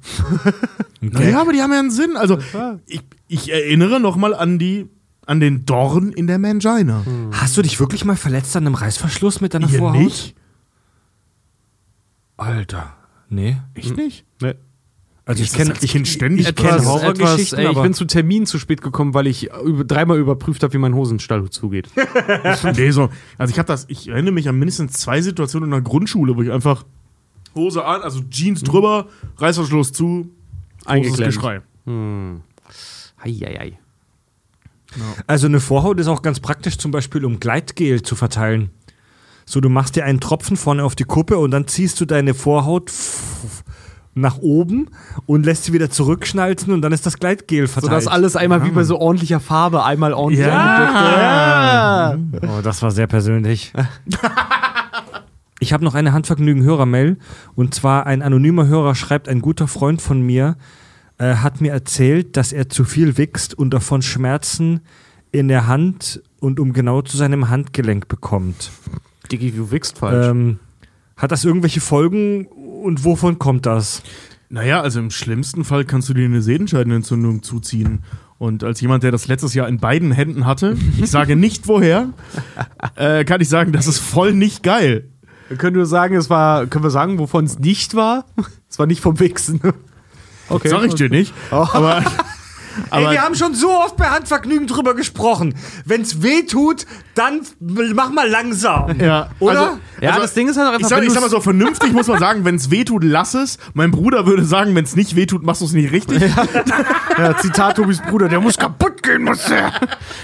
Naja, 1.00 1.40
aber 1.40 1.52
die 1.52 1.62
haben 1.62 1.72
ja 1.72 1.78
einen 1.78 1.90
Sinn. 1.90 2.16
Also, 2.16 2.38
ich, 2.86 3.02
ich 3.28 3.52
erinnere 3.52 4.00
nochmal 4.00 4.34
an 4.34 4.58
die 4.58 4.88
an 5.26 5.40
den 5.40 5.66
Dorn 5.66 6.12
in 6.12 6.26
der 6.26 6.38
Mangina. 6.38 7.04
Hast 7.32 7.56
du 7.56 7.62
dich 7.62 7.78
wirklich 7.78 8.04
mal 8.04 8.16
verletzt 8.16 8.56
an 8.56 8.66
einem 8.66 8.74
Reißverschluss 8.74 9.40
mit 9.42 9.52
deiner 9.52 9.70
Ihr 9.70 9.78
Vorhaut? 9.78 10.00
nicht? 10.00 10.34
Alter. 12.38 12.96
Nee. 13.28 13.58
Ich 13.74 13.94
nicht? 13.94 14.24
ne. 14.40 14.56
Also 15.26 15.42
ich 15.42 15.52
kenne 15.52 15.74
Kind 15.74 16.08
ständig 16.08 16.40
ich 16.40 16.48
Etwas, 16.48 16.76
etwas, 16.76 16.86
Horrorgeschichten, 16.86 17.58
ey, 17.58 17.70
ich 17.70 17.82
bin 17.82 17.92
zu 17.92 18.06
Terminen 18.06 18.46
zu 18.46 18.58
spät 18.58 18.80
gekommen, 18.80 19.12
weil 19.12 19.26
ich 19.26 19.50
über, 19.62 19.84
dreimal 19.84 20.18
überprüft 20.18 20.62
habe, 20.62 20.72
wie 20.72 20.78
mein 20.78 20.94
Hosenstall 20.94 21.50
zugeht. 21.50 21.90
nee, 22.76 22.90
so. 22.92 23.10
Also 23.36 23.52
ich 23.52 23.58
habe 23.58 23.66
das, 23.66 23.84
ich 23.90 24.08
erinnere 24.08 24.32
mich 24.32 24.48
an 24.48 24.58
mindestens 24.58 24.94
zwei 24.94 25.20
Situationen 25.20 25.66
in 25.66 25.72
der 25.72 25.82
Grundschule, 25.82 26.34
wo 26.34 26.40
ich 26.40 26.50
einfach 26.50 26.84
Hose 27.54 27.84
an, 27.84 28.02
also 28.02 28.20
Jeans 28.30 28.62
drüber, 28.62 29.06
Reißverschluss 29.38 29.92
zu, 29.92 30.30
großes 30.84 30.86
Eingeklemmt. 30.86 31.34
Geschrei. 31.34 31.60
Heieiei. 33.24 33.78
Also 35.26 35.46
eine 35.46 35.60
Vorhaut 35.60 36.00
ist 36.00 36.08
auch 36.08 36.22
ganz 36.22 36.40
praktisch, 36.40 36.78
zum 36.78 36.90
Beispiel 36.90 37.24
um 37.24 37.40
Gleitgel 37.40 38.02
zu 38.02 38.14
verteilen. 38.16 38.70
So, 39.44 39.60
du 39.60 39.68
machst 39.68 39.96
dir 39.96 40.04
einen 40.04 40.20
Tropfen 40.20 40.56
vorne 40.56 40.84
auf 40.84 40.94
die 40.94 41.04
Kuppe 41.04 41.38
und 41.38 41.50
dann 41.50 41.66
ziehst 41.66 42.00
du 42.00 42.04
deine 42.04 42.34
Vorhaut 42.34 42.92
nach 44.14 44.38
oben 44.38 44.88
und 45.26 45.46
lässt 45.46 45.64
sie 45.64 45.72
wieder 45.72 45.90
zurückschnalzen 45.90 46.72
und 46.72 46.82
dann 46.82 46.92
ist 46.92 47.06
das 47.06 47.18
Gleitgel 47.18 47.66
verteilt. 47.68 47.90
Sodass 47.92 48.06
alles 48.08 48.34
einmal 48.36 48.64
wie 48.64 48.70
bei 48.70 48.82
so 48.84 48.98
ordentlicher 48.98 49.40
Farbe 49.40 49.84
einmal 49.84 50.12
ordentlich 50.12 50.44
Ja. 50.46 52.12
ist. 52.14 52.20
Oh, 52.42 52.60
das 52.62 52.82
war 52.82 52.90
sehr 52.90 53.06
persönlich. 53.06 53.72
Ich 55.60 55.72
habe 55.72 55.84
noch 55.84 55.94
eine 55.94 56.12
Handvergnügen-Hörermail. 56.12 57.16
Und 57.54 57.74
zwar 57.74 58.06
ein 58.06 58.22
anonymer 58.22 58.66
Hörer 58.66 58.94
schreibt, 58.94 59.28
ein 59.28 59.40
guter 59.40 59.68
Freund 59.68 60.00
von 60.00 60.22
mir 60.22 60.56
äh, 61.18 61.36
hat 61.36 61.60
mir 61.60 61.72
erzählt, 61.72 62.36
dass 62.36 62.52
er 62.52 62.68
zu 62.68 62.84
viel 62.84 63.18
wächst 63.18 63.54
und 63.54 63.70
davon 63.70 64.02
Schmerzen 64.02 64.80
in 65.32 65.48
der 65.48 65.66
Hand 65.66 66.22
und 66.40 66.60
um 66.60 66.72
genau 66.72 67.02
zu 67.02 67.16
seinem 67.16 67.48
Handgelenk 67.48 68.08
bekommt. 68.08 68.70
Diggi, 69.30 69.50
du 69.50 69.70
wichst 69.70 69.98
falsch. 69.98 70.28
Ähm, 70.28 70.58
hat 71.16 71.32
das 71.32 71.44
irgendwelche 71.44 71.80
Folgen 71.80 72.46
und 72.46 73.04
wovon 73.04 73.38
kommt 73.38 73.66
das? 73.66 74.02
Naja, 74.48 74.80
also 74.80 75.00
im 75.00 75.10
schlimmsten 75.10 75.64
Fall 75.64 75.84
kannst 75.84 76.08
du 76.08 76.14
dir 76.14 76.24
eine 76.24 76.40
Sehenscheidenentzündung 76.40 77.42
zuziehen. 77.42 78.04
Und 78.38 78.62
als 78.62 78.80
jemand, 78.80 79.02
der 79.02 79.10
das 79.10 79.26
letztes 79.26 79.52
Jahr 79.52 79.68
in 79.68 79.78
beiden 79.78 80.12
Händen 80.12 80.46
hatte, 80.46 80.76
ich 80.98 81.10
sage 81.10 81.36
nicht 81.36 81.66
woher, 81.66 82.10
äh, 82.94 83.24
kann 83.24 83.40
ich 83.40 83.48
sagen, 83.48 83.72
das 83.72 83.88
ist 83.88 83.98
voll 83.98 84.32
nicht 84.32 84.62
geil. 84.62 85.08
Wir 85.48 85.56
können 85.56 85.76
nur 85.76 85.86
sagen, 85.86 86.14
es 86.14 86.30
war, 86.30 86.66
können 86.66 86.84
wir 86.84 86.90
sagen, 86.90 87.18
wovon 87.18 87.44
es 87.44 87.58
nicht 87.58 87.94
war? 87.94 88.24
Es 88.70 88.78
war 88.78 88.86
nicht 88.86 89.00
vom 89.00 89.18
Wichsen. 89.18 89.60
Okay. 90.50 90.68
Sag 90.68 90.84
ich 90.84 90.94
dir 90.94 91.08
nicht. 91.08 91.32
Aber, 91.50 91.74
aber 91.74 92.04
Ey, 92.90 93.10
wir 93.10 93.22
haben 93.22 93.34
schon 93.34 93.54
so 93.54 93.70
oft 93.70 93.96
bei 93.96 94.06
Handvergnügen 94.06 94.66
drüber 94.66 94.94
gesprochen. 94.94 95.54
Wenn's 95.84 96.22
weh 96.22 96.42
tut, 96.42 96.86
dann 97.14 97.40
mach 97.94 98.10
mal 98.10 98.28
langsam. 98.28 98.98
ja, 99.00 99.30
Oder? 99.40 99.60
Also, 99.60 99.78
Ja, 100.00 100.08
also, 100.10 100.22
das 100.22 100.34
Ding 100.34 100.48
ist 100.48 100.56
halt 100.56 100.68
auch 100.68 100.72
einfach, 100.74 100.82
ich 100.82 100.88
sag, 100.88 101.02
ich 101.02 101.08
sag 101.10 101.14
du's- 101.22 101.30
mal 101.30 101.36
so, 101.36 101.40
vernünftig 101.40 101.92
muss 101.92 102.06
man 102.06 102.18
sagen, 102.18 102.44
wenn 102.44 102.54
es 102.56 102.70
weh 102.70 102.84
tut, 102.84 103.04
lass 103.04 103.34
es. 103.34 103.58
Mein 103.74 103.90
Bruder 103.90 104.26
würde 104.26 104.44
sagen, 104.44 104.74
wenn 104.74 104.84
es 104.84 104.96
nicht 104.96 105.16
weh 105.16 105.26
tut, 105.26 105.42
machst 105.42 105.60
du 105.60 105.66
es 105.66 105.72
nicht 105.72 105.92
richtig. 105.92 106.22
Ja, 107.18 107.36
Zitat 107.38 107.76
Tobis 107.76 108.00
Bruder, 108.00 108.28
der 108.28 108.40
muss 108.40 108.56
kaputt 108.56 109.02
gehen, 109.02 109.24
muss 109.24 109.44
der. 109.46 109.72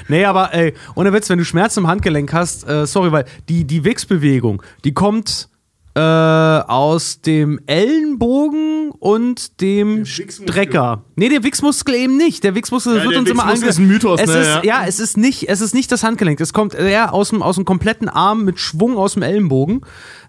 Nee, 0.08 0.24
aber 0.24 0.52
ey, 0.54 0.74
ohne 0.94 1.12
Witz, 1.12 1.28
wenn 1.30 1.38
du 1.38 1.44
Schmerzen 1.44 1.80
im 1.80 1.86
Handgelenk 1.88 2.32
hast, 2.32 2.68
äh, 2.68 2.86
sorry, 2.86 3.10
weil 3.12 3.24
die, 3.48 3.64
die 3.64 3.84
Wichsbewegung, 3.84 4.62
die 4.84 4.94
kommt 4.94 5.48
äh, 5.96 6.00
aus 6.00 7.20
dem 7.20 7.60
Ellenbogen 7.66 8.63
und 9.04 9.60
dem. 9.60 10.06
Strecker. 10.06 11.04
Nee, 11.14 11.28
der 11.28 11.42
Wichsmuskel 11.42 11.94
eben 11.94 12.16
nicht. 12.16 12.42
Der 12.42 12.54
Wichsmuskel 12.54 12.96
Ja, 12.96 13.02
wird 13.02 13.12
der 13.12 13.20
uns 13.20 13.30
immer 13.30 13.42
Wichsmuskel 13.42 13.68
ange- 13.68 13.70
ist 13.70 13.78
ein 13.78 13.86
Mythos, 13.86 14.18
es 14.18 14.30
ne, 14.30 14.38
ist, 14.38 14.46
ja. 14.46 14.62
ja. 14.64 14.84
es 14.86 14.98
ist 14.98 15.18
nicht, 15.18 15.46
es 15.50 15.60
ist 15.60 15.74
nicht 15.74 15.92
das 15.92 16.02
Handgelenk. 16.02 16.40
Es 16.40 16.54
kommt 16.54 16.74
eher 16.74 17.12
aus 17.12 17.28
dem, 17.28 17.42
aus 17.42 17.56
dem 17.56 17.66
kompletten 17.66 18.08
Arm 18.08 18.46
mit 18.46 18.58
Schwung 18.58 18.96
aus 18.96 19.12
dem 19.12 19.22
Ellenbogen. 19.22 19.82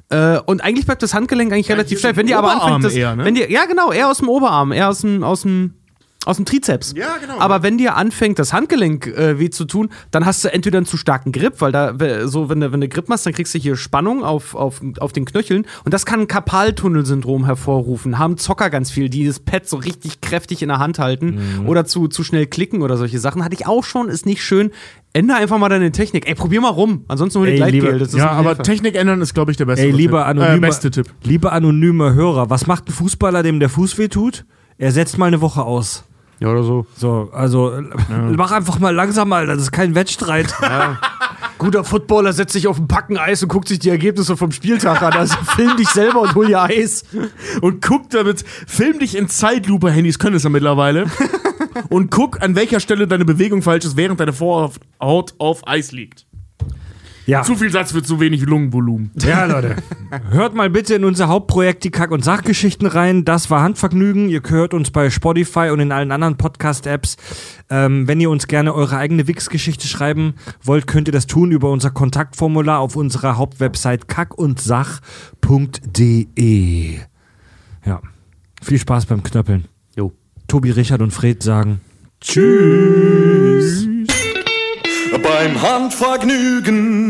Äh, 0.09 0.39
und 0.39 0.61
eigentlich 0.61 0.85
bleibt 0.85 1.01
das 1.03 1.13
Handgelenk 1.13 1.53
eigentlich 1.53 1.69
relativ 1.71 1.91
hier 1.91 1.99
steif. 1.99 2.17
Wenn 2.17 2.27
dir 2.27 2.37
aber 2.37 2.51
anfängt, 2.51 2.83
das, 2.83 2.93
eher, 2.95 3.15
ne? 3.15 3.23
wenn 3.23 3.35
dir, 3.35 3.49
ja 3.49 3.63
genau, 3.63 3.93
eher 3.93 4.09
aus 4.09 4.17
dem 4.17 4.27
Oberarm, 4.27 4.73
eher 4.73 4.89
aus 4.89 4.99
dem, 4.99 5.23
aus 5.23 5.43
dem, 5.43 5.75
aus 6.25 6.37
dem 6.37 6.45
Trizeps. 6.45 6.93
Ja, 6.95 7.17
genau. 7.21 7.39
Aber 7.39 7.63
wenn 7.63 7.77
dir 7.77 7.95
anfängt, 7.95 8.39
das 8.39 8.51
Handgelenk 8.53 9.07
äh, 9.07 9.39
weh 9.39 9.49
zu 9.49 9.65
tun, 9.65 9.89
dann 10.11 10.25
hast 10.25 10.43
du 10.43 10.51
entweder 10.51 10.77
einen 10.77 10.85
zu 10.85 10.97
starken 10.97 11.31
Grip, 11.31 11.61
weil 11.61 11.71
da, 11.71 11.93
so, 12.27 12.49
wenn 12.49 12.59
du, 12.59 12.71
wenn 12.71 12.81
du 12.81 12.87
Grip 12.87 13.09
machst, 13.09 13.25
dann 13.25 13.33
kriegst 13.33 13.53
du 13.53 13.59
hier 13.59 13.75
Spannung 13.75 14.23
auf, 14.23 14.55
auf, 14.55 14.81
auf 14.99 15.13
den 15.13 15.25
Knöcheln 15.25 15.65
und 15.85 15.93
das 15.93 16.05
kann 16.05 16.21
ein 16.21 16.27
Karpaltunnelsyndrom 16.27 17.45
hervorrufen. 17.45 18.17
Haben 18.19 18.37
Zocker 18.37 18.69
ganz 18.69 18.91
viel, 18.91 19.09
die 19.09 19.25
das 19.25 19.39
Pad 19.39 19.67
so 19.67 19.77
richtig 19.77 20.21
kräftig 20.21 20.61
in 20.61 20.69
der 20.69 20.79
Hand 20.79 20.99
halten 20.99 21.39
oder 21.67 21.85
zu, 21.85 22.07
zu 22.07 22.23
schnell 22.23 22.47
klicken 22.47 22.81
oder 22.81 22.97
solche 22.97 23.19
Sachen. 23.19 23.43
Hatte 23.43 23.55
ich 23.55 23.67
auch 23.67 23.83
schon, 23.83 24.09
ist 24.09 24.25
nicht 24.25 24.43
schön. 24.43 24.71
Ändere 25.13 25.37
einfach 25.37 25.57
mal 25.57 25.69
deine 25.69 25.91
Technik. 25.93 26.27
Ey, 26.27 26.35
probier 26.35 26.59
mal 26.59 26.69
rum. 26.69 27.05
Ansonsten 27.07 27.39
hol 27.39 27.47
dir 27.47 27.97
Das 27.99 28.09
ist 28.09 28.15
Ja, 28.17 28.31
aber 28.31 28.49
Hilfe. 28.49 28.63
Technik 28.63 28.95
ändern 28.95 29.21
ist, 29.21 29.33
glaube 29.33 29.51
ich, 29.51 29.57
der 29.57 29.65
beste 29.65 29.85
Ey, 29.85 29.91
Tipp. 29.91 29.97
lieber 29.99 30.21
Äh, 30.21 30.29
anonymer, 30.29 30.59
beste 30.67 30.91
Tipp. 30.91 31.07
lieber 31.23 31.53
anonymer 31.53 32.13
Hörer, 32.13 32.49
was 32.49 32.67
macht 32.67 32.89
ein 32.89 32.91
Fußballer, 32.91 33.41
dem 33.41 33.59
der 33.61 33.69
Fuß 33.69 33.97
weh 33.97 34.09
tut? 34.09 34.45
Er 34.77 34.91
setzt 34.91 35.17
mal 35.17 35.27
eine 35.27 35.39
Woche 35.39 35.63
aus. 35.63 36.03
Ja, 36.39 36.49
oder 36.49 36.63
so. 36.63 36.85
So, 36.97 37.29
also 37.31 37.71
äh, 37.71 37.83
mach 38.35 38.51
einfach 38.51 38.79
mal 38.79 38.93
langsam, 38.93 39.31
Alter, 39.31 39.53
das 39.53 39.63
ist 39.63 39.71
kein 39.71 39.95
Wettstreit. 39.95 40.53
Guter 41.57 41.85
Footballer 41.85 42.33
setzt 42.33 42.53
sich 42.53 42.67
auf 42.67 42.77
ein 42.77 42.87
Packen 42.87 43.17
Eis 43.17 43.41
und 43.41 43.49
guckt 43.49 43.69
sich 43.69 43.79
die 43.79 43.89
Ergebnisse 43.89 44.35
vom 44.35 44.51
Spieltag 44.51 45.01
an. 45.01 45.13
Also 45.13 45.35
film 45.55 45.77
dich 45.77 45.87
selber 45.87 46.21
und 46.21 46.35
hol 46.35 46.47
dir 46.47 46.61
Eis. 46.61 47.05
Und 47.61 47.81
guck 47.81 48.09
damit, 48.09 48.43
film 48.67 48.99
dich 48.99 49.15
in 49.15 49.29
Zeitlupe, 49.29 49.89
Handys 49.89 50.19
können 50.19 50.35
es 50.35 50.43
ja 50.43 50.49
mittlerweile. 50.49 51.05
und 51.89 52.11
guck, 52.11 52.41
an 52.41 52.55
welcher 52.55 52.81
Stelle 52.81 53.07
deine 53.07 53.23
Bewegung 53.23 53.61
falsch 53.61 53.85
ist, 53.85 53.95
während 53.95 54.19
deine 54.19 54.33
Vorhaut 54.33 55.33
auf 55.37 55.67
Eis 55.67 55.93
liegt. 55.93 56.24
Ja. 57.25 57.41
Zu 57.41 57.55
viel 57.55 57.71
Satz 57.71 57.91
für 57.91 58.03
zu 58.03 58.19
wenig 58.19 58.41
Lungenvolumen. 58.41 59.09
Ja, 59.19 59.45
Leute. 59.45 59.77
Hört 60.29 60.53
mal 60.53 60.69
bitte 60.69 60.93
in 60.93 61.03
unser 61.03 61.27
Hauptprojekt 61.27 61.83
die 61.83 61.89
Kack- 61.89 62.11
und 62.11 62.23
Sachgeschichten 62.23 62.85
rein. 62.85 63.25
Das 63.25 63.49
war 63.49 63.63
Handvergnügen. 63.63 64.29
Ihr 64.29 64.43
hört 64.47 64.75
uns 64.75 64.91
bei 64.91 65.09
Spotify 65.09 65.71
und 65.71 65.79
in 65.79 65.91
allen 65.91 66.11
anderen 66.11 66.37
Podcast-Apps. 66.37 67.17
Ähm, 67.69 68.07
wenn 68.07 68.21
ihr 68.21 68.29
uns 68.29 68.45
gerne 68.47 68.75
eure 68.75 68.97
eigene 68.97 69.27
Wix-Geschichte 69.27 69.87
schreiben 69.87 70.35
wollt, 70.61 70.85
könnt 70.85 71.07
ihr 71.07 71.13
das 71.13 71.25
tun 71.25 71.51
über 71.51 71.71
unser 71.71 71.89
Kontaktformular 71.89 72.77
auf 72.79 72.95
unserer 72.95 73.37
Hauptwebsite 73.37 74.05
kackundsach.de. 74.05 76.99
Ja. 77.85 78.01
Viel 78.61 78.79
Spaß 78.79 79.07
beim 79.07 79.23
Knöppeln. 79.23 79.65
Jo. 79.95 80.13
Tobi, 80.47 80.69
Richard 80.71 81.01
und 81.01 81.11
Fred 81.11 81.41
sagen 81.41 81.81
Beim 85.21 85.61
Handvergnügen 85.61 87.04